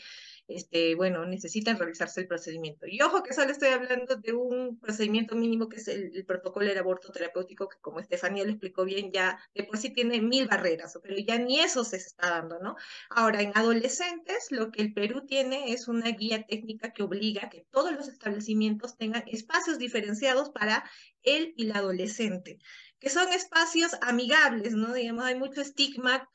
[0.48, 2.86] este, bueno, necesitan realizarse el procedimiento.
[2.86, 6.78] Y ojo que solo estoy hablando de un procedimiento mínimo que es el, protocolo del
[6.78, 10.98] aborto terapéutico, que como Estefanía lo explicó bien, ya de por sí tiene mil barreras,
[11.02, 12.76] pero ya ni eso se está dando, ¿no?
[13.10, 17.50] Ahora, en adolescentes, lo que el Perú tiene es una guía técnica que obliga a
[17.50, 20.88] que todos los establecimientos tengan espacios diferenciados para
[21.22, 22.58] él y la adolescente,
[22.98, 24.94] que son espacios amigables, ¿no?
[24.94, 26.26] Digamos, hay mucho estigma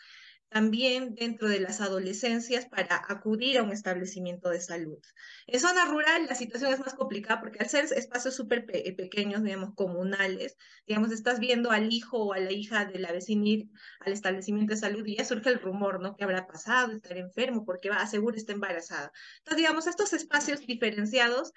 [0.53, 4.99] también dentro de las adolescencias para acudir a un establecimiento de salud.
[5.47, 9.43] En zona rural la situación es más complicada porque al ser espacios súper eh, pequeños,
[9.43, 13.69] digamos, comunales, digamos, estás viendo al hijo o a la hija de la vecina ir
[14.01, 16.15] al establecimiento de salud y ya surge el rumor, ¿no?
[16.15, 16.91] ¿Qué habrá pasado?
[16.91, 17.65] ¿Estar enfermo?
[17.65, 19.11] Porque va, seguro está embarazada.
[19.39, 21.51] Entonces, digamos, estos espacios diferenciados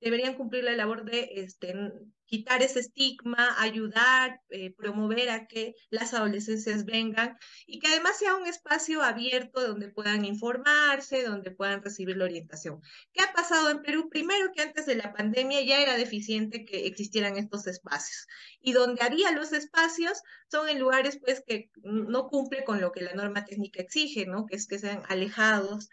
[0.00, 1.74] deberían cumplir la labor de este,
[2.28, 8.36] quitar ese estigma, ayudar, eh, promover a que las adolescencias vengan y que además sea
[8.36, 12.80] un espacio abierto donde puedan informarse, donde puedan recibir la orientación.
[13.12, 14.10] ¿Qué ha pasado en Perú?
[14.10, 18.26] Primero que antes de la pandemia ya era deficiente que existieran estos espacios
[18.60, 23.00] y donde había los espacios son en lugares pues que no cumple con lo que
[23.00, 24.44] la norma técnica exige, ¿no?
[24.44, 25.88] Que es que sean alejados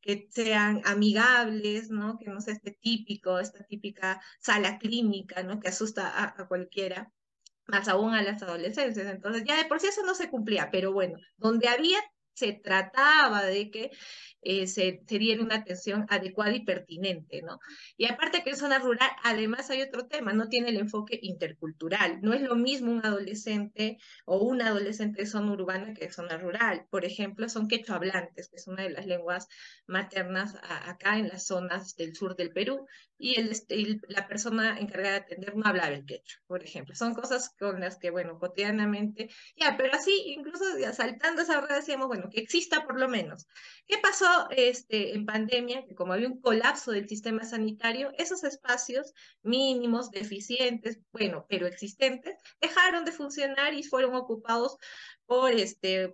[0.00, 2.18] que sean amigables, ¿no?
[2.18, 5.60] Que no sea este típico, esta típica sala clínica, ¿no?
[5.60, 7.12] Que asusta a, cualquiera,
[7.66, 9.06] más aún a las adolescencias.
[9.06, 11.98] Entonces, ya de por sí eso no se cumplía, pero bueno, donde había
[12.32, 13.90] se trataba de que
[14.42, 17.60] eh, se, diera una atención adecuada y pertinente, ¿no?
[17.96, 22.20] Y aparte que en zona rural, además hay otro tema, no tiene el enfoque intercultural.
[22.22, 26.38] No es lo mismo un adolescente o una adolescente de zona urbana que de zona
[26.38, 26.86] rural.
[26.90, 29.48] Por ejemplo, son quechua hablantes, que es una de las lenguas
[29.86, 32.86] maternas acá en las zonas del sur del Perú,
[33.18, 36.94] y el, la persona encargada de atender no hablaba el quechua, por ejemplo.
[36.94, 42.08] Son cosas con las que, bueno, cotidianamente, ya, pero así, incluso saltando esa red decíamos,
[42.08, 43.46] bueno, que exista por lo menos.
[43.86, 45.84] ¿Qué pasó este, en pandemia?
[45.86, 49.12] Que como había un colapso del sistema sanitario, esos espacios
[49.42, 54.76] mínimos, deficientes, bueno, pero existentes, dejaron de funcionar y fueron ocupados
[55.26, 56.12] por, este,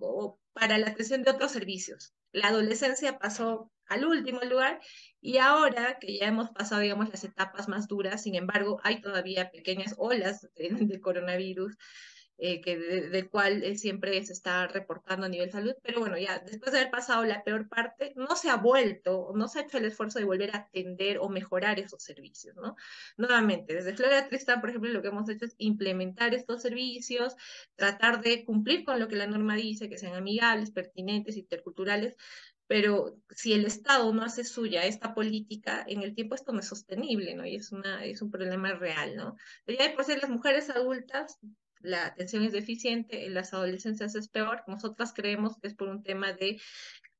[0.53, 2.15] para la atención de otros servicios.
[2.33, 4.81] La adolescencia pasó al último lugar
[5.21, 9.51] y ahora que ya hemos pasado, digamos, las etapas más duras, sin embargo, hay todavía
[9.51, 11.77] pequeñas olas de, coronavirus.
[12.39, 16.39] Eh, que del cual eh, siempre se está reportando a nivel salud, pero bueno, ya
[16.41, 19.79] después de haber pasado la peor parte, no se ha vuelto, no se ha hecho
[19.79, 22.77] el esfuerzo de volver a atender o mejorar esos servicios, ¿no?
[23.17, 27.37] Nuevamente, desde Flora Tristán, por ejemplo, lo que hemos hecho es implementar estos servicios,
[27.75, 32.17] tratar de cumplir con lo que la norma dice, que sean amigables, pertinentes, interculturales,
[32.67, 36.69] pero si el Estado no hace suya esta política, en el tiempo esto no es
[36.69, 37.47] sostenible, ¿no?
[37.47, 39.37] Y es, una, es un problema real, ¿no?
[39.65, 41.39] Pero ya de por sí las mujeres adultas,
[41.81, 44.63] la atención es deficiente, en las adolescencias es peor.
[44.67, 46.61] Nosotras creemos que es por un tema de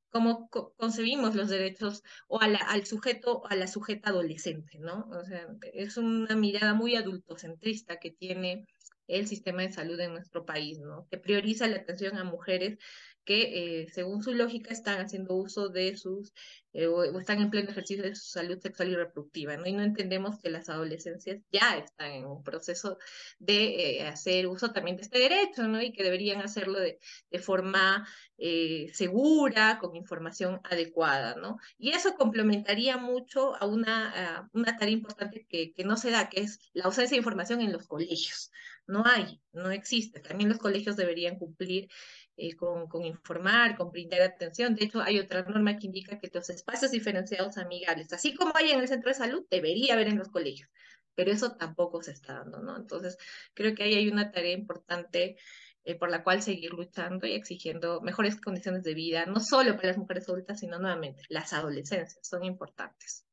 [0.09, 5.07] cómo concebimos los derechos o al sujeto a la sujeta adolescente, ¿no?
[5.11, 8.65] O sea, es una mirada muy adultocentrista que tiene
[9.07, 11.07] el sistema de salud en nuestro país, ¿no?
[11.09, 12.77] Que prioriza la atención a mujeres
[13.27, 16.33] que eh, según su lógica están haciendo uso de sus,
[16.71, 19.65] eh, o, están en pleno ejercicio de su salud sexual y reproductiva, ¿no?
[19.65, 22.97] Y no entendemos que las adolescencias ya están en un proceso
[23.37, 25.81] de eh, hacer uso también de este derecho, ¿no?
[25.81, 28.07] Y que deberían hacerlo de, de forma
[28.93, 31.57] segura, con información adecuada, ¿no?
[31.77, 36.41] Y eso complementaría mucho a una, una tarea importante que, que no se da, que
[36.41, 38.51] es la ausencia de información en los colegios.
[38.85, 40.21] No hay, no existe.
[40.21, 41.89] También los colegios deberían cumplir
[42.37, 44.75] eh, con, con, informar, con brindar atención.
[44.75, 48.71] De hecho, hay otra norma que indica que los espacios diferenciados amigables, así como hay
[48.71, 50.69] en el centro de salud, debería haber en los colegios,
[51.15, 52.77] pero eso tampoco se está dando, ¿no?
[52.77, 53.17] Entonces,
[53.55, 55.37] creo que ahí hay una tarea importante
[55.83, 59.87] eh, por la cual seguir luchando y exigiendo mejores condiciones de vida, no solo para
[59.87, 63.25] las mujeres adultas, sino nuevamente las adolescencias, son importantes.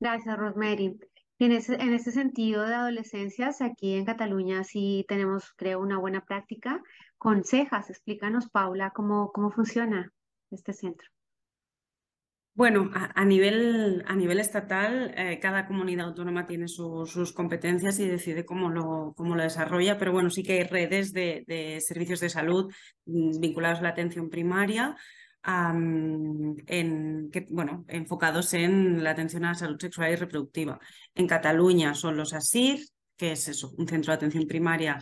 [0.00, 0.98] Gracias, Rosemary.
[1.38, 6.24] En ese, en ese sentido de adolescencias, aquí en Cataluña sí tenemos, creo, una buena
[6.24, 6.80] práctica
[7.18, 7.90] con cejas.
[7.90, 10.12] Explícanos, Paula, cómo, cómo funciona
[10.50, 11.08] este centro.
[12.56, 18.44] Bueno, a, nivel, a nivel estatal, eh, cada comunidad autónoma tiene sus competencias y decide
[18.44, 22.28] cómo lo, cómo lo desarrolla, pero bueno, sí que hay redes de, de servicios de
[22.28, 22.72] salud
[23.06, 24.94] mm, vinculados a la atención primaria,
[25.46, 30.78] en, bueno, enfocados en la atención a la salud sexual y reproductiva.
[31.14, 32.80] En Cataluña son los ASIR,
[33.16, 34.98] que es eso, un centro de atención primaria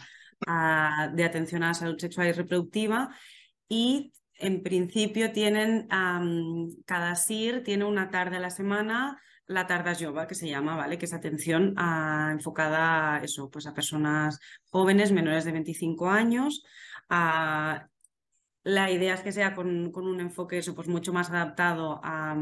[1.15, 3.15] de atención a la salud sexual y reproductiva,
[3.69, 5.87] y en principio tienen,
[6.85, 10.99] cada ASIR tiene una tarde a la semana la tarda jova, que se llama, ¿vale?
[10.99, 11.75] Que es atención
[12.31, 14.39] enfocada a eso, pues a personas
[14.71, 16.65] jóvenes menores de 25 años
[17.09, 17.87] a
[18.65, 22.37] la idea es que sea con, un enfoque pues mucho más adaptado a,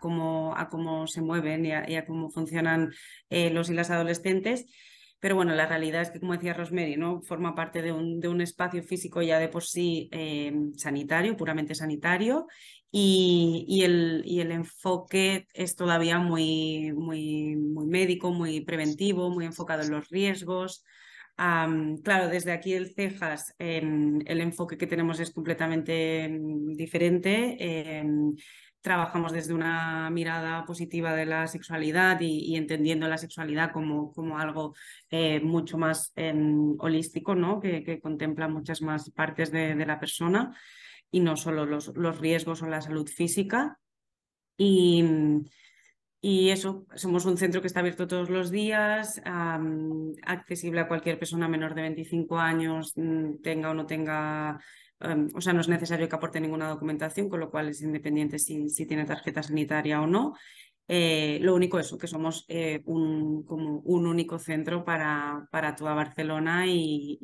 [0.00, 2.92] cómo, se mueven y a, cómo funcionan
[3.28, 4.66] eh, los y las adolescentes.
[5.20, 7.20] Pero bueno, la realidad es que, como decía Rosemary, ¿no?
[7.20, 12.46] forma parte de un, espacio físico ya de por sí eh, sanitario, puramente sanitario,
[12.90, 16.92] y, el, enfoque es todavía muy
[17.86, 20.84] médico, muy preventivo, muy enfocado en los riesgos
[22.02, 27.56] claro, desde aquí el CEJAS el enfoque que tenemos es completamente mm, diferente.
[27.58, 28.34] Em,
[28.82, 34.74] trabajamos desde una mirada positiva de la sexualidad y, entendiendo la sexualidad como, como algo
[35.10, 37.60] eh, mucho más em, holístico, ¿no?
[37.60, 40.56] que, contempla muchas más partes de, de, la persona
[41.10, 43.78] y no solo los, los riesgos o la salud física.
[44.56, 45.04] Y,
[46.20, 51.48] y eso, somos un centro que está abierto todos los días, accesible a cualquier persona
[51.48, 54.60] menor de 25 años, mm, tenga o no tenga,
[55.34, 58.68] o sea, no es necesario que aporte ninguna documentación, con lo cual es independiente si,
[58.68, 60.34] si tiene tarjeta sanitaria o no.
[60.92, 65.94] Eh, lo único eso, que somos eh, un, como un único centro para, para toda
[65.94, 67.16] Barcelona y,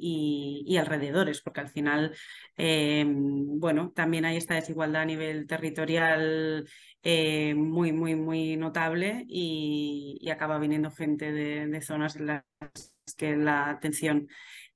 [0.64, 2.14] y, alrededores, porque al final,
[2.56, 6.64] eh, bueno, también hay esta desigualdad a nivel territorial
[7.56, 12.44] muy, muy, muy notable y, acaba viniendo gente de, zonas en las
[13.16, 14.28] que la atención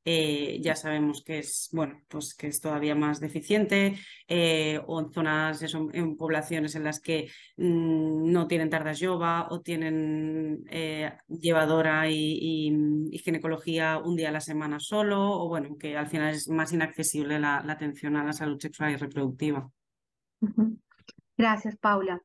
[0.04, 5.12] eh, ya sabemos que es, bueno, pues que es todavía más deficiente, eh, o en
[5.12, 5.62] zonas,
[5.92, 13.10] en poblaciones en las que mm, no tienen tardas yoga o tienen eh, llevadora y,
[13.22, 17.38] ginecología un día a la semana solo, o bueno, que al final es más inaccesible
[17.38, 19.70] la, atención a la salud sexual y reproductiva.
[21.40, 22.20] Gracias, Paula.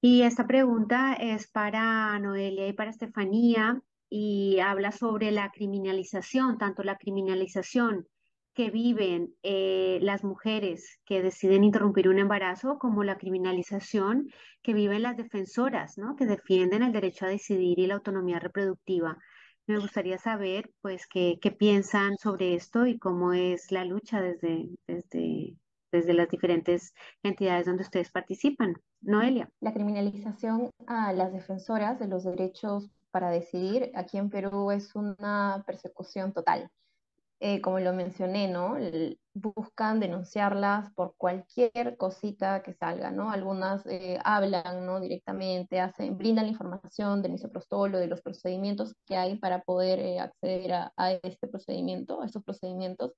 [0.00, 6.82] Y esta pregunta es para Noelia y para Estefanía y habla sobre la criminalización, tanto
[6.82, 8.08] la criminalización
[8.52, 14.28] que viven eh, las mujeres que deciden interrumpir un embarazo, como la criminalización
[14.62, 16.16] que viven las defensoras, ¿no?
[16.16, 19.16] que defienden el derecho a decidir y la autonomía reproductiva.
[19.68, 24.70] Me gustaría saber, pues, qué, qué piensan sobre esto y cómo es la lucha desde,
[24.88, 25.54] desde,
[25.94, 28.74] desde las diferentes entidades donde ustedes participan.
[29.00, 29.48] Noelia.
[29.60, 35.62] La criminalización a las defensoras de los derechos para decidir, aquí en Perú es una
[35.66, 36.68] persecución total.
[37.40, 38.76] Eh, como lo mencioné, ¿no?
[39.34, 43.30] buscan denunciarlas por cualquier cosita que salga, ¿no?
[43.30, 45.00] Algunas eh, hablan, ¿no?
[45.00, 49.98] Directamente, hacen, brindan la información del misoprostol o de los procedimientos que hay para poder
[49.98, 53.12] eh, acceder a, a, este procedimiento, a estos procedimientos.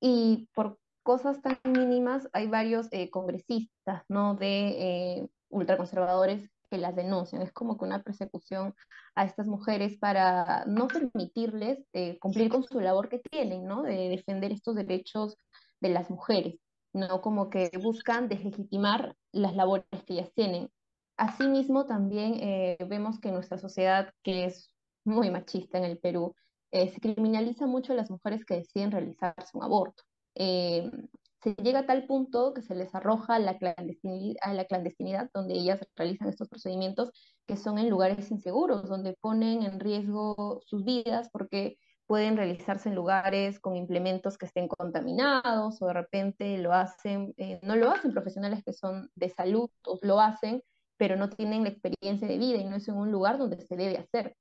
[0.00, 4.34] Y por cosas tan mínimas hay varios congresistas, ¿no?
[4.34, 7.42] De ultraconservadores que las denuncian.
[7.42, 8.74] Es como que una persecución
[9.14, 13.82] a estas mujeres para no permitirles eh, cumplir con su labor que tienen, ¿no?
[13.82, 15.36] De defender estos derechos
[15.80, 16.58] de las mujeres,
[16.92, 17.20] ¿no?
[17.20, 20.70] Como que buscan deslegitimar las labores que ellas tienen.
[21.16, 24.70] Asimismo, también eh, vemos que nuestra sociedad, que es
[25.04, 26.34] muy machista en el Perú,
[26.72, 30.02] eh, se criminaliza mucho a las mujeres que deciden realizarse un aborto
[30.36, 35.30] se llega a tal punto que se les arroja a la, clandestinidad, a la clandestinidad
[35.32, 37.12] donde ellas realizan estos procedimientos
[37.46, 42.94] que son en lugares inseguros, donde ponen en riesgo sus vidas porque pueden realizarse en
[42.94, 48.12] lugares con implementos que estén contaminados o de repente lo hacen, eh, no lo hacen
[48.12, 50.62] profesionales que son de salud, o lo hacen,
[50.96, 53.76] pero no tienen la experiencia de vida y no es en un lugar donde se
[53.76, 54.36] debe hacer.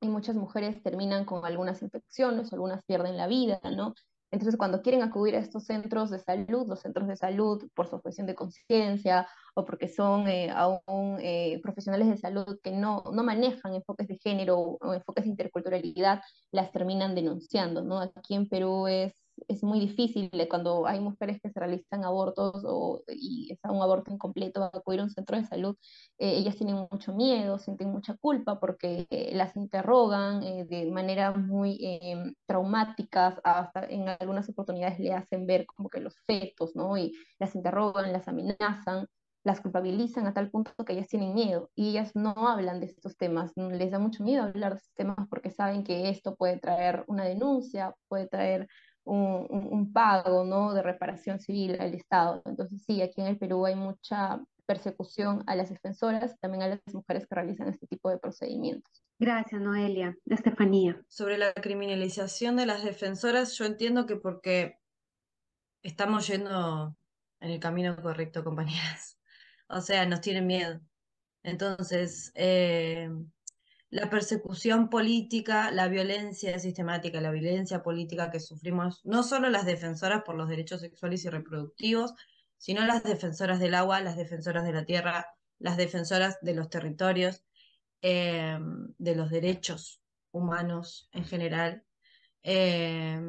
[0.00, 3.94] Y muchas mujeres terminan con algunas infecciones, algunas pierden la vida, ¿no?
[4.34, 7.94] Entonces, cuando quieren acudir a estos centros de salud, los centros de salud por su
[7.94, 13.22] objeción de conciencia o porque son eh, aún eh, profesionales de salud que no, no
[13.22, 16.20] manejan enfoques de género o enfoques de interculturalidad,
[16.50, 18.00] las terminan denunciando, ¿no?
[18.00, 23.02] Aquí en Perú es es muy difícil cuando hay mujeres que se realizan abortos o,
[23.08, 25.76] y es un aborto incompleto, acudir a un centro de salud,
[26.18, 31.32] eh, ellas tienen mucho miedo, sienten mucha culpa porque eh, las interrogan eh, de manera
[31.32, 36.96] muy em, traumáticas, hasta en algunas oportunidades le hacen ver como que los fetos, ¿no?
[36.96, 39.06] Y las interrogan, las amenazan
[39.44, 43.16] las culpabilizan a tal punto que ellas tienen miedo y ellas no hablan de estos
[43.16, 47.04] temas, les da mucho miedo hablar de estos temas porque saben que esto puede traer
[47.08, 48.66] una denuncia, puede traer
[49.04, 50.74] un, pago ¿no?
[50.74, 52.42] de reparación civil al Estado.
[52.44, 56.80] Entonces sí, aquí en el Perú hay mucha persecución a las defensoras, también a las
[56.92, 59.04] mujeres que realizan este tipo de procedimientos.
[59.18, 60.16] Gracias, Noelia.
[60.26, 61.00] Estefanía.
[61.08, 64.78] Sobre la criminalización de las defensoras, yo entiendo que porque
[65.82, 66.96] estamos yendo
[67.40, 69.18] en el camino correcto, compañeras.
[69.68, 70.80] O sea, nos tienen miedo.
[71.42, 73.10] Entonces, eh,
[73.94, 80.24] la persecución política, la violencia sistemática, la violencia política que sufrimos, no solo las defensoras
[80.24, 82.12] por los derechos sexuales y reproductivos,
[82.58, 85.28] sino las defensoras del agua, las defensoras de la tierra,
[85.60, 87.44] las defensoras de los territorios,
[88.02, 88.58] eh,
[88.98, 91.84] de los derechos humanos en general,
[92.42, 93.20] eh,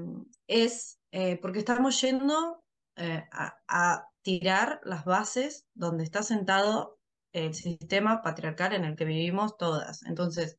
[0.47, 2.63] es eh, porque estamos yendo
[2.95, 6.94] a, a tirar las bases donde está sentado
[7.36, 10.03] el sistema patriarcal en el que vivimos todas.
[10.03, 10.57] Entonces,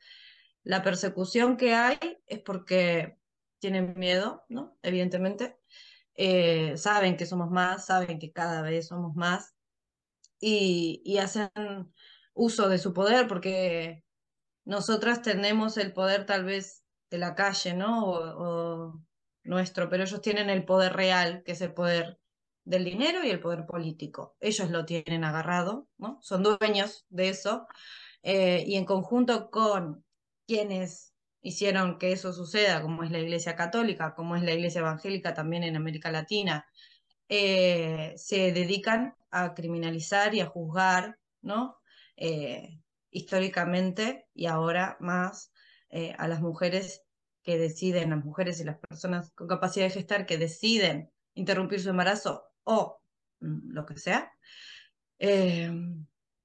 [0.62, 3.18] la persecución que hay es porque
[3.58, 4.78] tienen miedo, ¿no?
[4.82, 5.58] Evidentemente.
[6.14, 9.54] Eh, saben que somos más, saben que cada vez somos más
[10.40, 11.50] y, hacen
[12.34, 14.04] uso de su poder porque
[14.64, 18.04] nosotras tenemos el poder tal vez de la calle, ¿no?
[18.04, 19.02] o
[19.44, 22.18] nuestro, pero ellos tienen el poder real, que es el poder
[22.66, 24.36] del dinero y el poder político.
[24.40, 26.18] Ellos lo tienen agarrado, ¿no?
[26.20, 27.66] Son dueños de eso.
[28.22, 30.04] Eh, y en conjunto con
[30.46, 35.32] quienes hicieron que eso suceda, como es la Iglesia Católica, como es la Iglesia Evangélica
[35.32, 36.66] también en América Latina,
[37.28, 41.78] eh, se dedican a criminalizar y a juzgar, ¿no?
[42.16, 45.52] Eh, históricamente y ahora más
[46.18, 47.04] a las mujeres
[47.42, 51.88] que deciden, las mujeres y las personas con capacidad de gestar que deciden interrumpir su
[51.88, 53.00] embarazo o
[53.40, 54.32] mm, lo que sea,
[55.18, 55.70] eh,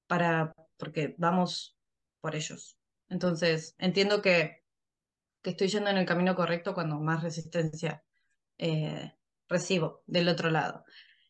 [0.06, 1.76] para, porque vamos
[2.20, 2.78] por ellos.
[3.08, 4.62] Entonces, entiendo que,
[5.42, 8.02] que, estoy yendo en el camino correcto cuando más resistencia
[8.56, 9.12] eh,
[9.48, 10.84] recibo del otro lado.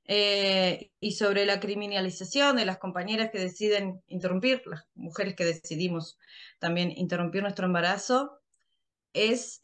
[0.05, 6.19] Eh, y sobre la criminalización de las compañeras que deciden interrumpir, las mujeres que decidimos
[6.59, 8.41] también interrumpir nuestro embarazo,
[9.13, 9.61] es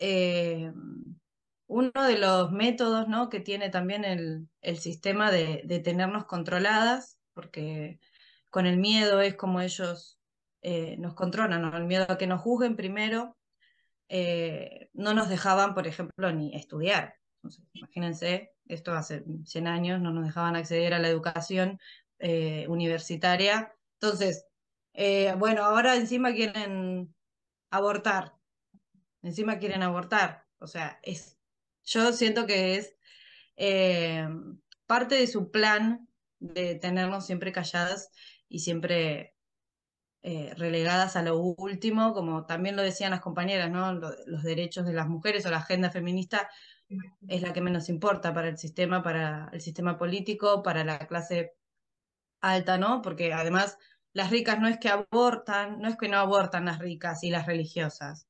[1.68, 3.28] uno de los métodos ¿no?
[3.28, 4.48] que tiene también el,
[4.78, 8.00] sistema de, tenernos controladas, porque
[8.50, 10.18] con el miedo es como ellos
[10.62, 11.76] eh, nos controlan, ¿no?
[11.76, 13.36] el miedo a que nos juzguen primero,
[14.08, 17.16] eh, no nos dejaban, por ejemplo, ni estudiar.
[17.74, 21.78] imagínense, esto hace 100 años, no nos dejaban acceder a la educación
[22.18, 23.74] eh, universitaria.
[24.00, 24.46] Entonces,
[25.36, 27.14] bueno, ahora encima quieren
[27.70, 28.34] abortar,
[29.22, 30.46] encima quieren abortar.
[30.60, 31.37] O sea, es
[31.88, 32.96] yo siento que es
[33.56, 34.28] eh,
[34.86, 36.08] parte de su plan
[36.38, 38.10] de tenernos siempre calladas
[38.48, 39.34] y siempre
[40.22, 43.92] eh, relegadas a lo último, como también lo decían las compañeras, ¿no?
[43.92, 46.48] los derechos de las mujeres o la agenda feminista
[47.26, 51.54] es la que menos importa para el sistema, para el sistema político, para la clase
[52.40, 53.02] alta, ¿no?
[53.02, 53.78] Porque además
[54.12, 57.46] las ricas no es que abortan, no es que no abortan las ricas y las
[57.46, 58.26] religiosas.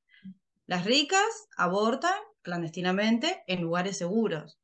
[0.66, 2.18] Las ricas abortan
[2.48, 4.58] clandestinamente en lugares seguros.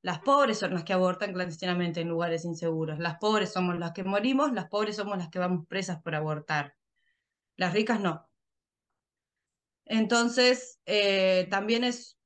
[0.00, 2.98] Las pobres son las que abortan clandestinamente en lugares inseguros.
[2.98, 6.76] Las pobres somos las que morimos, las pobres somos las que vamos presas por abortar.
[7.56, 8.26] Las ricas no.
[9.84, 12.18] Entonces, eh, también es,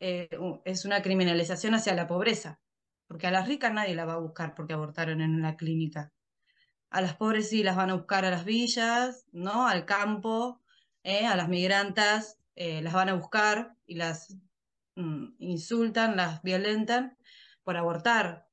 [0.00, 0.28] eh,
[0.64, 2.60] es una criminalización hacia la pobreza,
[3.06, 6.12] porque a las ricas nadie la va a buscar porque abortaron en una clínica.
[6.90, 9.68] A las pobres sí las van a buscar a las villas, ¿no?
[9.68, 10.62] Al campo,
[11.04, 11.26] ¿eh?
[11.26, 14.34] a las migrantas eh, las van a buscar y las
[14.96, 17.18] mm, insultan, las violentan
[17.62, 18.48] por abortar.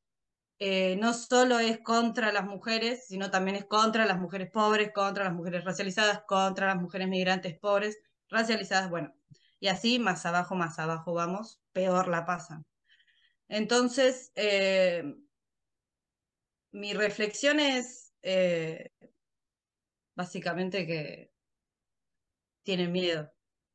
[0.59, 5.23] Eh, no solo es contra las mujeres, sino también es contra las mujeres pobres, contra
[5.25, 7.97] las mujeres racializadas, contra las mujeres migrantes pobres,
[8.29, 9.13] racializadas, bueno,
[9.59, 12.65] y así más abajo, más abajo vamos, peor la pasan.
[13.47, 15.15] Entonces, eh,
[16.71, 18.13] mi reflexión es
[20.15, 21.31] básicamente que
[22.63, 23.32] tienen miedo,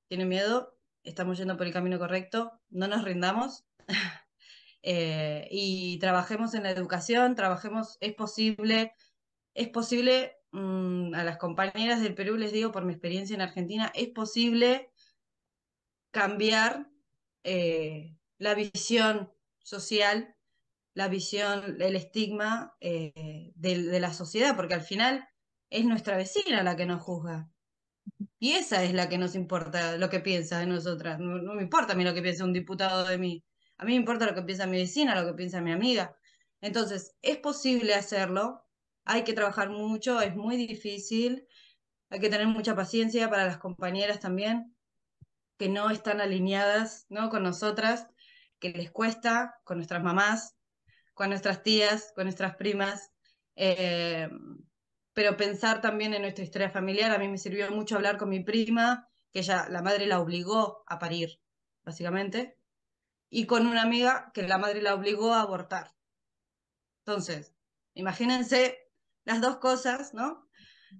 [0.08, 3.66] tienen miedo, estamos yendo por el camino correcto, no nos rindamos
[4.82, 8.94] eh, y trabajemos en la educación, trabajemos, es posible,
[9.54, 13.92] es posible, mm, a las compañeras del Perú les digo por mi experiencia en Argentina,
[13.94, 14.90] es posible
[16.10, 16.90] cambiar
[17.44, 19.32] eh, la visión
[19.62, 20.34] social,
[20.94, 25.28] la visión, el estigma eh, de la sociedad, porque al final
[25.70, 27.50] es nuestra vecina la que nos juzga.
[28.38, 31.18] Y esa es la que nos importa, lo que piensa de nosotras.
[31.20, 33.44] No, me importa a mí lo que piensa un diputado de mí.
[33.76, 36.16] A mí me importa lo que piensa mi vecina, lo que piensa mi amiga.
[36.60, 38.64] Entonces, es posible hacerlo.
[39.04, 41.46] Hay que trabajar mucho, es muy difícil.
[42.10, 44.74] Hay que tener mucha paciencia para las compañeras también,
[45.58, 47.28] que no están alineadas ¿no?
[47.28, 48.08] con nosotras,
[48.58, 50.56] que les cuesta, con nuestras mamás,
[51.14, 53.12] con nuestras tías, con nuestras primas.
[53.54, 54.28] Eh,
[55.18, 57.10] pero pensar también en nuestra historia familiar.
[57.10, 60.84] A mí me sirvió mucho hablar con mi prima, que ella, la madre la obligó
[60.86, 61.40] a parir,
[61.84, 62.56] básicamente,
[63.28, 65.92] y con una amiga que la madre la obligó a abortar.
[67.00, 67.52] Entonces,
[67.94, 68.78] imagínense
[69.24, 70.48] las dos cosas, ¿no?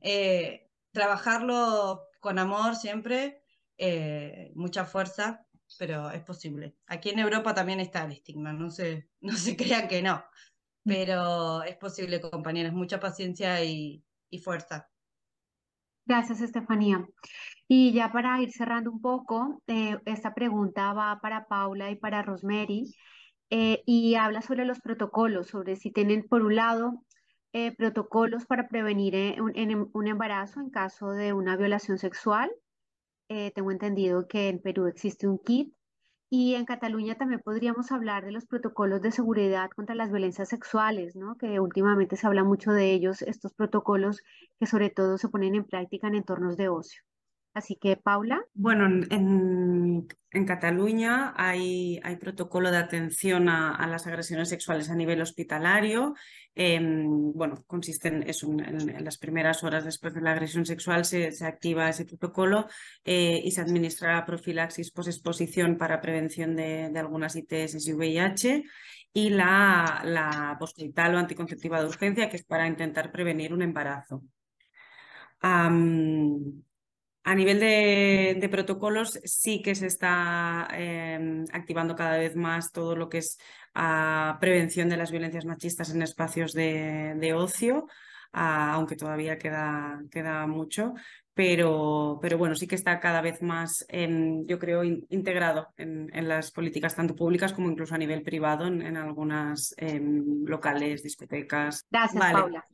[0.00, 3.44] Eh, trabajarlo con amor siempre,
[3.76, 5.46] eh, mucha fuerza,
[5.78, 6.74] pero es posible.
[6.88, 10.24] Aquí en Europa también está el estigma, no se, no se crean que no,
[10.82, 14.04] pero es posible, compañeras, mucha paciencia y,
[14.36, 14.90] fuerza.
[16.08, 17.06] Gracias, Estefanía.
[17.68, 22.22] Y ya para ir cerrando un poco, eh, esta pregunta va para Paula y para
[22.22, 22.94] Rosemary.
[23.50, 27.04] Eh, y habla sobre los protocolos, sobre si tienen, por un lado,
[27.52, 32.50] eh, protocolos para prevenir un, embarazo en caso de una violación sexual.
[33.28, 35.74] tengo entendido que en Perú existe un kit
[36.30, 41.16] y en Cataluña también podríamos hablar de los protocolos de seguridad contra las violencias sexuales,
[41.16, 41.36] ¿no?
[41.36, 44.22] Que últimamente se habla mucho de ellos, estos protocolos
[44.58, 47.02] que sobre todo se ponen en práctica en entornos de ocio.
[47.54, 48.44] Así que, Paula.
[48.54, 50.06] Bueno, en,
[50.46, 56.14] Cataluña hay, protocolo de atención a, las agresiones sexuales a nivel hospitalario.
[56.54, 61.88] Em, bueno, consiste en, en, las primeras horas después de la agresión sexual se, activa
[61.88, 62.68] ese protocolo
[63.04, 68.64] eh, y se administra profilaxis posexposición para prevención de, algunas ITS y VIH
[69.12, 74.22] y la, la o anticonceptiva de urgencia, que es para intentar prevenir un embarazo.
[77.28, 83.10] A nivel de, protocolos, sí que se está em, activando cada vez más todo lo
[83.10, 83.38] que es
[83.74, 87.86] ah, prevención de las violencias machistas en espacios de, ocio,
[88.32, 90.94] ah, aunque todavía queda, queda mucho,
[91.34, 93.86] pero, pero, bueno, sí que está cada vez más,
[94.46, 99.74] yo creo, integrado en, las políticas tanto públicas como incluso a nivel privado en, algunas
[99.76, 101.84] em, locales, discotecas.
[101.90, 102.64] Gracias, Paula.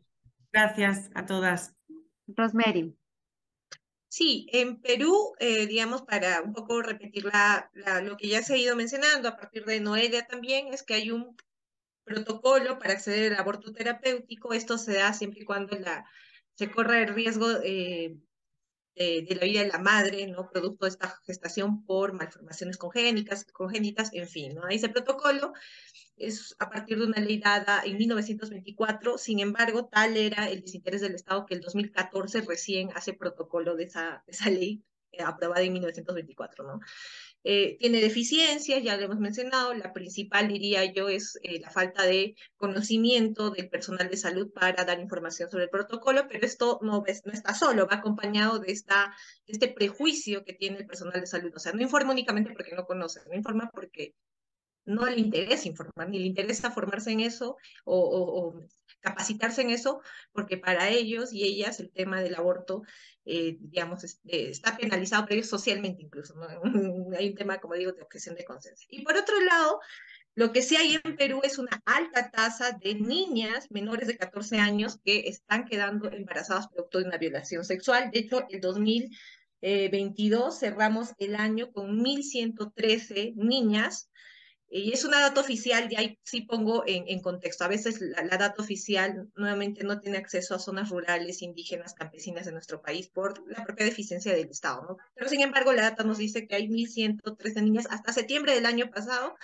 [0.53, 1.75] Gracias a todas.
[2.29, 2.97] Rosemary.
[4.17, 7.69] Sí, en Perú, eh, digamos, para un poco repetir la,
[8.05, 11.11] lo que ya se ha ido mencionando a partir de Noelia también, es que hay
[11.11, 11.37] un
[12.05, 14.53] protocolo para acceder al aborto terapéutico.
[14.53, 15.77] Esto se da siempre y cuando
[16.55, 18.17] se corre el riesgo eh,
[18.95, 20.51] de, la vida de la madre, ¿no?
[20.51, 24.69] Producto de esta gestación por malformaciones congénitas, congénitas en fin, ¿no?
[24.69, 25.53] Ese protocolo
[26.17, 31.01] es a partir de una ley dada en 1924, sin embargo, tal era el desinterés
[31.01, 35.73] del Estado que el 2014 recién hace protocolo de esa, esa ley eh, aprobada en
[35.73, 36.81] 1924, ¿no?
[37.47, 42.05] Eh, tiene deficiencias, ya lo hemos mencionado, la principal, diría yo, es eh, la falta
[42.05, 47.05] de conocimiento del personal de salud para dar información sobre el protocolo, pero esto no,
[47.25, 49.15] no está solo, va acompañado de, esta,
[49.47, 52.75] de este prejuicio que tiene el personal de salud, o sea, no informa únicamente porque
[52.75, 54.15] no conoce, no informa porque
[54.87, 58.55] no le interesa informar, ni le interesa formarse en eso o,
[59.01, 60.01] capacitarse en eso,
[60.33, 62.83] porque para ellos y ellas el tema del aborto,
[63.27, 66.47] eh, digamos, eh, está penalizado, pero socialmente incluso, ¿no?
[67.19, 68.87] hay un tema, como digo, de objeción de conciencia.
[68.91, 69.81] Y por otro lado,
[70.35, 74.59] lo que sí hay en Perú es una alta tasa de niñas menores de 14
[74.59, 78.11] años que están quedando embarazadas producto de una violación sexual.
[78.11, 84.11] De hecho, el 2022 cerramos el año con 1.113 niñas
[84.69, 87.65] y es una data oficial, y ahí sí pongo en, contexto.
[87.65, 92.53] A veces la, data oficial nuevamente no tiene acceso a zonas rurales, indígenas, campesinas de
[92.53, 94.97] nuestro país por la propia deficiencia del Estado, ¿no?
[95.15, 98.91] Pero sin embargo, la data nos dice que hay 1.113 niñas hasta septiembre del año
[98.91, 99.37] pasado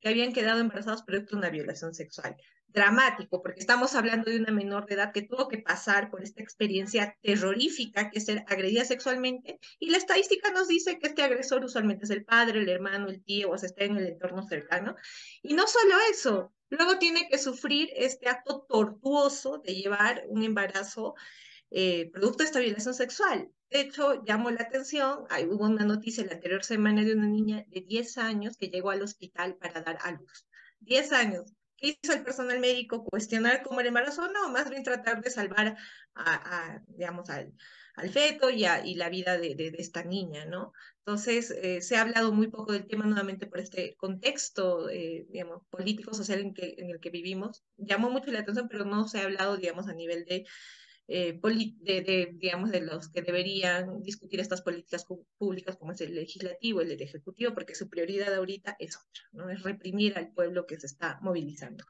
[0.00, 2.36] que habían quedado embarazadas producto de una violación sexual
[2.74, 6.42] dramático, porque estamos hablando de una menor de edad que tuvo que pasar por esta
[6.42, 11.64] experiencia terrorífica que es ser agredida sexualmente, y la estadística nos dice que este agresor
[11.64, 14.96] usualmente es el padre, el hermano, el tío, o sea, está en el entorno cercano.
[15.40, 21.14] Y no solo eso, luego tiene que sufrir este acto tortuoso de llevar un embarazo
[21.70, 23.50] eh, producto de esta violación sexual.
[23.70, 27.64] De hecho, llamó la atención, hay, hubo una noticia la anterior semana de una niña
[27.68, 30.46] de 10 años que llegó al hospital para dar a luz.
[30.80, 31.52] 10 años
[31.88, 33.04] hizo el personal médico?
[33.04, 34.28] ¿Cuestionar cómo el embarazo?
[34.28, 35.76] No, más bien tratar de salvar
[36.14, 37.52] a, digamos, al,
[37.96, 40.72] al, feto y, y la vida de, de, esta niña, ¿no?
[40.98, 45.62] Entonces, eh, se ha hablado muy poco del tema nuevamente por este contexto, eh, digamos,
[45.68, 47.64] político, social en, en el que vivimos.
[47.76, 50.44] Llamó mucho la atención, pero no se ha hablado, digamos, a nivel de
[51.06, 56.80] eh, de, digamos, de los que deberían discutir estas políticas públicas, como es el legislativo,
[56.80, 59.50] el, ejecutivo, porque su prioridad ahorita es otra, ¿no?
[59.50, 61.84] Es reprimir al pueblo que se está movilizando.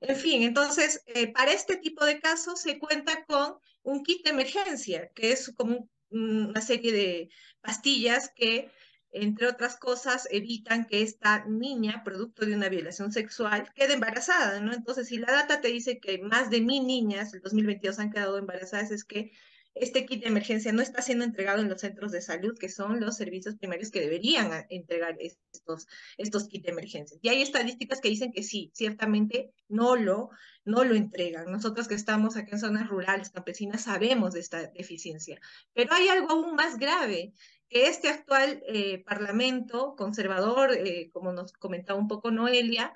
[0.00, 4.30] En fin, entonces, eh, para este tipo de casos se cuenta con un kit de
[4.30, 7.28] emergencia, que es como una serie de
[7.60, 8.70] pastillas que
[9.14, 14.72] entre otras cosas, evitan que esta niña, producto de una violación sexual, quede embarazada, ¿no?
[14.74, 18.38] Entonces, si la data te dice que más de mil niñas el 2022 han quedado
[18.38, 19.32] embarazadas, es que
[19.74, 23.00] este kit de emergencia no está siendo entregado en los centros de salud, que son
[23.00, 27.18] los servicios primarios que deberían entregar estos, estos kits de emergencia.
[27.20, 30.30] Y hay estadísticas que dicen que sí, ciertamente no lo,
[30.64, 31.50] no lo entregan.
[31.50, 35.40] Nosotros que estamos aquí en zonas rurales, campesinas, sabemos de esta deficiencia.
[35.72, 37.32] Pero hay algo aún más grave,
[37.68, 42.94] que este actual eh, Parlamento conservador, eh, como nos comentaba un poco Noelia,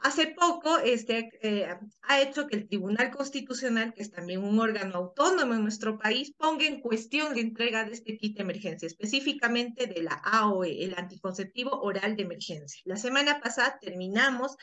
[0.00, 1.66] Hace poco este, eh,
[2.02, 6.32] ha hecho que el Tribunal Constitucional, que es también un órgano autónomo en nuestro país,
[6.36, 10.94] ponga en cuestión la entrega de este kit de emergencia, específicamente de la AOE, el
[10.96, 12.80] anticonceptivo oral de emergencia.
[12.84, 14.56] La semana pasada terminamos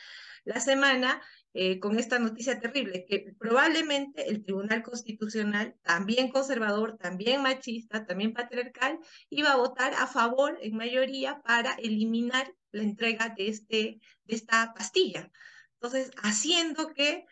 [0.44, 1.20] la semana
[1.52, 8.32] eh, con esta noticia terrible, que probablemente el Tribunal Constitucional, también conservador, también machista, también
[8.32, 14.34] patriarcal, iba a votar a favor en mayoría para eliminar la entrega de, este, de
[14.34, 15.30] esta pastilla.
[15.74, 17.26] Entonces, haciendo que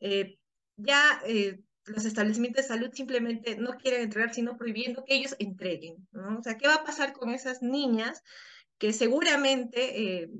[0.00, 0.38] eh,
[0.76, 6.06] ya eh, los establecimientos de salud simplemente no quieren entregar, sino prohibiendo que ellos entreguen.
[6.12, 6.38] ¿no?
[6.38, 8.22] O sea, ¿qué va a pasar con esas niñas
[8.78, 10.30] que seguramente eh,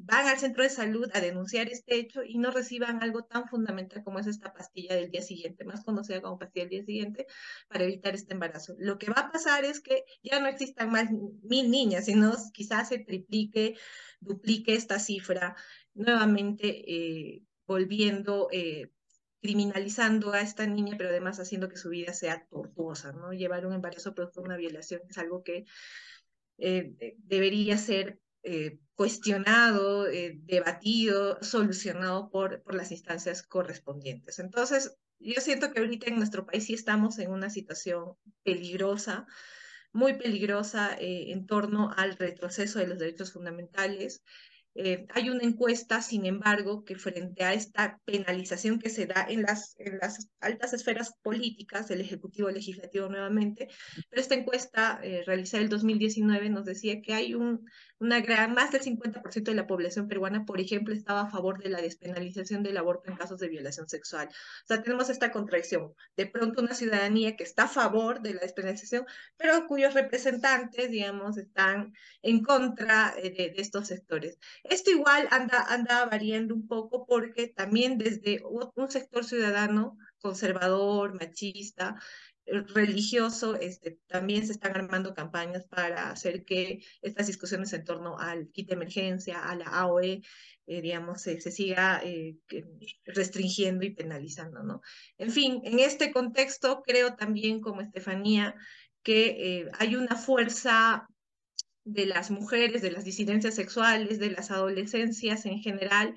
[0.00, 4.02] van al centro de salud a denunciar este hecho y no reciban algo tan fundamental
[4.04, 7.26] como es esta pastilla del día siguiente, más conocida como pastilla del día siguiente,
[7.68, 8.74] para evitar este embarazo.
[8.78, 11.10] Lo que va a pasar es que ya no existan más
[11.42, 13.76] mil niñas, sino quizás se triplique,
[14.20, 15.56] duplique esta cifra,
[15.94, 18.48] nuevamente eh, volviendo...
[18.52, 18.90] Eh,
[19.42, 23.14] criminalizando a esta niña, pero además haciendo que su vida sea tortuosa.
[23.32, 25.64] Llevar un embarazo producto de una violación es algo que
[26.58, 34.38] eh, debería ser eh, cuestionado, eh, debatido, solucionado por, por las instancias correspondientes.
[34.38, 39.26] Entonces, yo siento que ahorita en nuestro país sí estamos en una situación peligrosa,
[39.92, 44.22] muy peligrosa en torno al retroceso de los derechos fundamentales,
[44.74, 49.42] eh, hay una encuesta, sin embargo, que frente a esta penalización que se da en
[49.42, 53.68] las, en las altas esferas políticas, del Ejecutivo Legislativo nuevamente,
[54.08, 57.68] pero esta encuesta eh, realizada en el 2019 nos decía que hay un,
[58.00, 61.68] una gran, más del 50% de la población peruana, por ejemplo, estaba a favor de
[61.68, 64.28] la despenalización del aborto en casos de violación sexual.
[64.28, 65.94] O sea, tenemos esta contradicción.
[66.16, 69.04] De pronto una ciudadanía que está a favor de la despenalización,
[69.36, 71.92] pero cuyos representantes, digamos, están
[72.22, 74.38] en contra eh, de, de estos sectores.
[74.64, 81.96] Esto igual anda, anda variando un poco porque también desde un sector ciudadano conservador, machista,
[82.50, 88.48] religioso, este, también se están armando campañas para hacer que estas discusiones en torno al
[88.50, 90.22] kit de emergencia, a la AOE,
[90.66, 92.36] eh, digamos, se, siga eh,
[93.04, 94.82] restringiendo y penalizando, ¿no?
[95.18, 98.54] En fin, en este contexto creo también, como Estefanía,
[99.02, 101.08] que eh, hay una fuerza
[101.84, 106.14] de las mujeres, de las disidencias sexuales, de las adolescencias en general,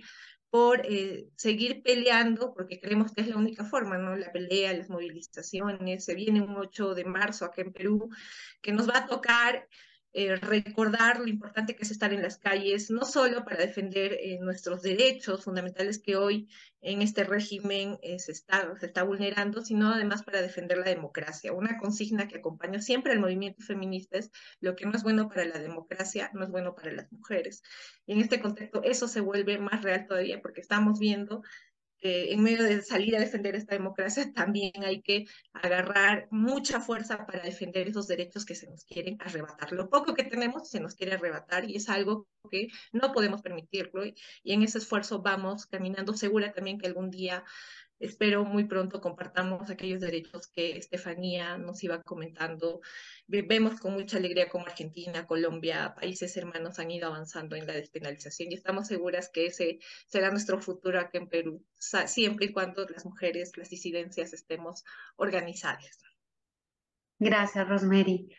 [0.54, 4.16] por eh, seguir peleando, porque creemos que es la única forma, ¿no?
[4.16, 8.12] La pelea, las movilizaciones, se viene un 8 de marzo acá en Perú,
[8.62, 9.68] que nos va a tocar
[10.16, 14.38] eh, recordar lo importante que es estar en las calles, no solo para defender eh,
[14.39, 16.47] nuestros derechos fundamentales que hoy
[16.82, 21.51] en este régimen eh, se, está, vulnerando, sino además para defender la democracia.
[21.51, 25.45] Una consigna que acompaña siempre al movimiento feminista es lo que no es bueno para
[25.45, 27.64] la democracia, no es bueno para las mujeres.
[28.05, 31.41] Y en este contexto eso se vuelve más real todavía porque estamos viendo
[32.04, 37.43] en medio de salir a defender esta democracia, también hay que agarrar mucha fuerza para
[37.43, 39.72] defender esos derechos que se nos quieren arrebatar.
[39.72, 44.06] Lo poco que tenemos se nos quiere arrebatar y es algo que no podemos permitirlo
[44.06, 47.43] y, y en ese esfuerzo vamos caminando segura también que algún día
[48.06, 52.82] espero muy pronto compartamos aquellos derechos que Estefanía nos iba comentando.
[53.28, 58.51] Vemos con mucha alegría cómo Argentina, Colombia, países hermanos han ido avanzando en la despenalización
[58.51, 63.06] y estamos seguras que ese será nuestro futuro aquí en Perú, siempre y cuando las
[63.06, 64.84] mujeres, las disidencias estemos
[65.16, 65.99] organizadas.
[67.20, 68.30] Gracias, Rosemary.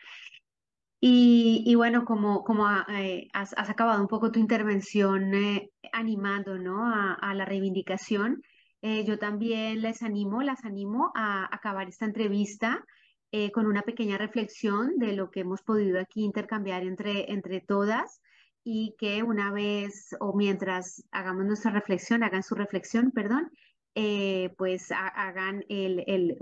[1.07, 6.83] Y, bueno, como, como eh, has, acabado un poco tu intervención eh, animando ¿no?
[6.87, 8.41] a, a la reivindicación,
[8.87, 12.85] eh, yo también les animo, las animo a acabar esta entrevista
[13.31, 18.21] eh, con una pequeña reflexión de lo que hemos podido aquí intercambiar entre, entre todas
[18.63, 23.49] y que una vez o mientras hagamos nuestra reflexión, hagan su reflexión, perdón,
[23.95, 26.37] eh, pues hagan el, el,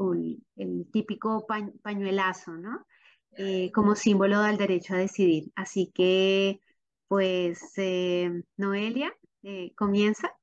[0.57, 1.47] el, típico
[1.81, 2.85] pañuelazo, ¿no?
[3.73, 5.45] como símbolo del derecho a decidir.
[5.55, 6.59] Así que,
[7.07, 7.71] pues,
[8.57, 9.13] Noelia,
[9.75, 10.35] comienza.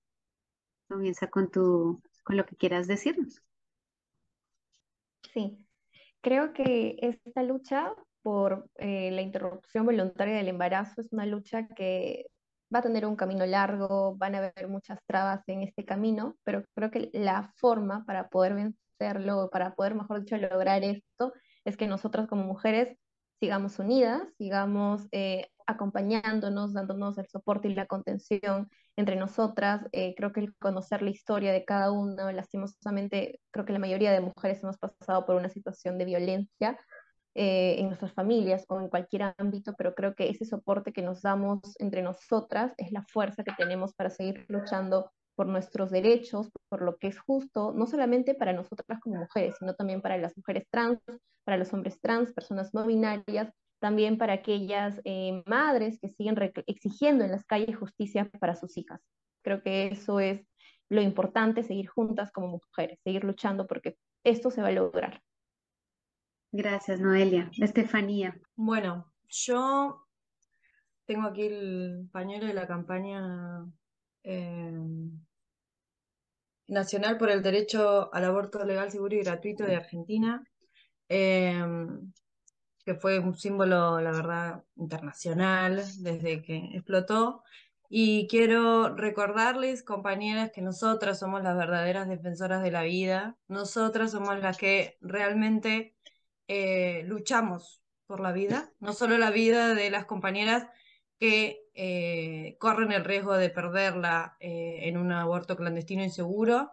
[0.90, 3.40] Comienza con tu, con lo que quieras decirnos.
[5.32, 5.64] Sí,
[6.20, 12.26] creo que esta lucha por eh, la interrupción voluntaria del embarazo es una lucha que
[12.74, 16.64] va a tener un camino largo, van a haber muchas trabas en este camino, pero
[16.74, 21.32] creo que la forma para poder hacerlo, para poder, mejor dicho, lograr esto,
[21.64, 22.98] es que nosotras como mujeres
[23.38, 28.68] sigamos unidas, sigamos eh, acompañándonos, dándonos el soporte y la contención
[29.00, 29.82] entre nosotras.
[29.92, 34.12] Eh, creo que el conocer la historia de cada una, lastimosamente, creo que la mayoría
[34.12, 36.78] de mujeres hemos pasado por una situación de violencia
[37.34, 41.22] eh, en nuestras familias o en cualquier ámbito, pero creo que ese soporte que nos
[41.22, 46.82] damos entre nosotras es la fuerza que tenemos para seguir luchando por nuestros derechos, por
[46.82, 50.64] lo que es justo, no solamente para nosotras como mujeres, sino también para las mujeres
[50.70, 51.00] trans,
[51.44, 57.24] para los hombres trans, personas no binarias, también para aquellas eh, madres que siguen exigiendo
[57.24, 59.00] en las calles justicia para sus hijas.
[59.42, 60.46] Creo que eso es
[60.88, 65.22] lo importante, seguir juntas como mujeres, seguir luchando porque esto se va a lograr.
[66.52, 67.50] Gracias, Noelia.
[67.58, 68.38] Estefanía.
[68.56, 70.04] Bueno, yo
[71.06, 73.64] tengo aquí el pañuelo de la campaña
[74.24, 74.78] eh,
[76.68, 80.44] nacional por el derecho al aborto legal, seguro y gratuito de Argentina,
[81.08, 81.64] eh,
[82.90, 87.44] que fue un símbolo, la verdad, internacional desde que explotó.
[87.88, 94.40] Y quiero recordarles, compañeras, que nosotras somos las verdaderas defensoras de la vida, nosotras somos
[94.40, 95.94] las que realmente
[96.48, 100.66] eh, luchamos por la vida, no solo la vida de las compañeras
[101.20, 106.72] que eh, corren el riesgo de perderla eh, en un aborto clandestino inseguro,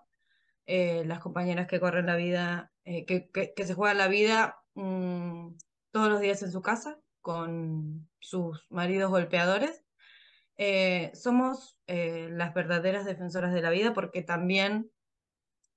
[0.65, 5.51] las compañeras que corren la vida, que, se juegan la vida mm,
[5.97, 9.83] todos los días en su casa con sus maridos golpeadores.
[11.15, 14.91] somos las verdaderas defensoras de la vida porque también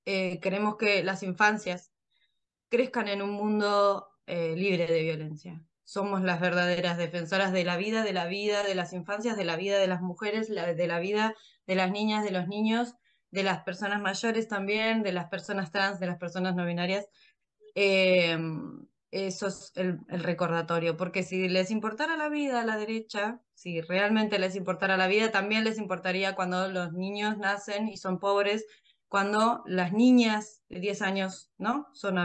[0.04, 1.94] queremos que las infancias
[2.68, 5.64] crezcan en un mundo eh, libre de violencia.
[5.84, 9.56] Somos las verdaderas defensoras de la vida, de la vida de las infancias, de la
[9.56, 11.34] vida de las mujeres, de la vida
[11.66, 12.94] de las niñas, de los niños,
[13.30, 17.08] de las personas mayores también, de las personas trans, de las personas no binarias.
[19.10, 23.80] Eso es el, el, recordatorio, porque si les importara la vida a la derecha, si
[23.80, 28.66] realmente les importara la vida, también les importaría cuando los niños nacen y son pobres
[29.10, 31.88] cuando las niñas de 10 años ¿no?
[31.94, 32.16] son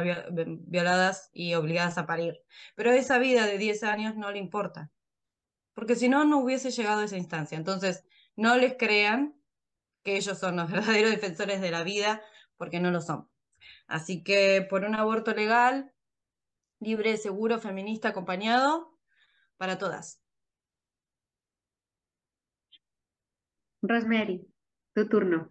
[0.68, 2.44] violadas y obligadas a parir.
[2.76, 4.92] Pero esa vida de 10 años no le importa,
[5.74, 7.58] porque si no, no hubiese llegado a esa instancia.
[7.58, 8.06] Entonces,
[8.36, 9.36] no les crean
[10.04, 12.22] que ellos son los verdaderos defensores de la vida,
[12.56, 13.28] porque no lo son.
[13.88, 15.92] Así que por un aborto legal,
[16.86, 18.96] libre, seguro, feminista, acompañado,
[19.58, 20.22] para todas.
[23.82, 24.46] Rosemary,
[24.94, 25.50] tu turno.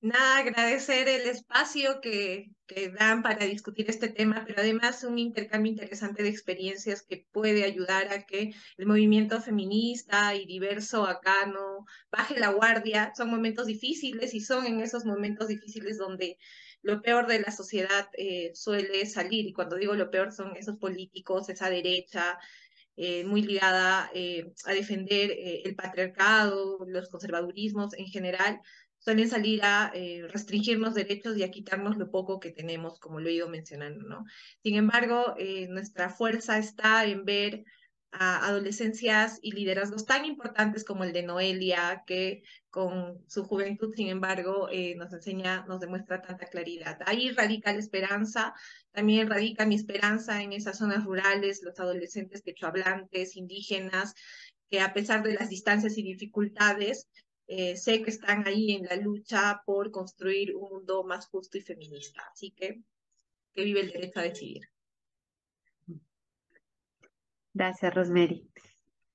[0.00, 5.72] Nada, agradecer el espacio que, que, dan para discutir este tema, pero además un intercambio
[5.72, 11.86] interesante de experiencias que puede ayudar a que el movimiento feminista y diverso acá no
[12.12, 13.12] baje la guardia.
[13.16, 16.36] Son momentos difíciles y son en esos momentos difíciles donde
[16.84, 19.46] lo peor de la sociedad eh, suele salir.
[19.46, 22.38] Y cuando digo lo peor son esos políticos, esa derecha,
[22.96, 28.60] eh, muy ligada eh, a defender el patriarcado, los conservadurismos en general,
[29.04, 33.28] suelen salir a eh, restringirnos derechos y a quitarnos lo poco que tenemos, como lo
[33.28, 34.24] he ido mencionando, ¿no?
[34.62, 37.64] Sin embargo, eh, nuestra fuerza está en ver
[38.18, 44.08] a adolescencias y liderazgos tan importantes como el de Noelia, que con su juventud, sin
[44.08, 46.98] embargo, eh, nos enseña, nos demuestra tanta claridad.
[47.06, 48.54] Ahí radica la esperanza,
[48.92, 54.14] también radica mi esperanza en esas zonas rurales, los adolescentes quechohablantes, indígenas,
[54.70, 57.08] que a pesar de las distancias y dificultades,
[57.46, 61.60] eh, sé que están ahí en la lucha por construir un mundo más justo y
[61.60, 62.22] feminista.
[62.32, 62.80] Así que
[63.54, 64.73] que vive el derecho a decidir.
[67.54, 68.50] Gracias, Rosemary.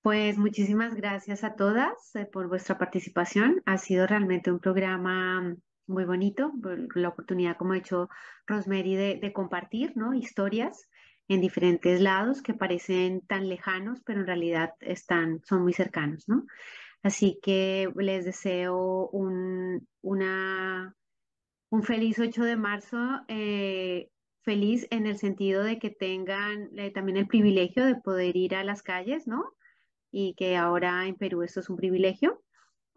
[0.02, 3.62] Pues muchísimas gracias a todas eh, por vuestra participación.
[3.66, 6.54] Ha sido realmente un programa muy bonito,
[6.96, 8.10] la oportunidad, como ha dicho
[8.48, 10.14] Rosemary, de, compartir ¿no?
[10.14, 10.90] historias
[11.28, 16.46] en diferentes lados que parecen tan lejanos, pero en realidad están, son muy cercanos, ¿no?
[17.04, 24.10] Así que les deseo un, un feliz 8 de marzo, eh,
[24.50, 28.64] feliz en el sentido de que tengan eh, también el privilegio de poder ir a
[28.64, 29.56] las calles, ¿no?
[30.10, 32.42] Y que ahora en Perú esto es un privilegio.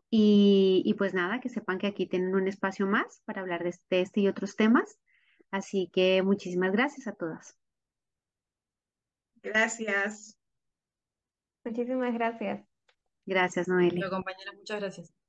[0.09, 3.69] Y, y pues nada, que sepan que aquí tienen un espacio más para hablar de
[3.69, 4.99] este, este y otros temas.
[5.51, 7.59] Así que muchísimas gracias a todas.
[9.43, 10.39] Gracias.
[11.67, 12.67] Muchísimas gracias.
[13.27, 14.09] Gracias, Noelia.
[14.09, 15.22] compañera, muchas gracias.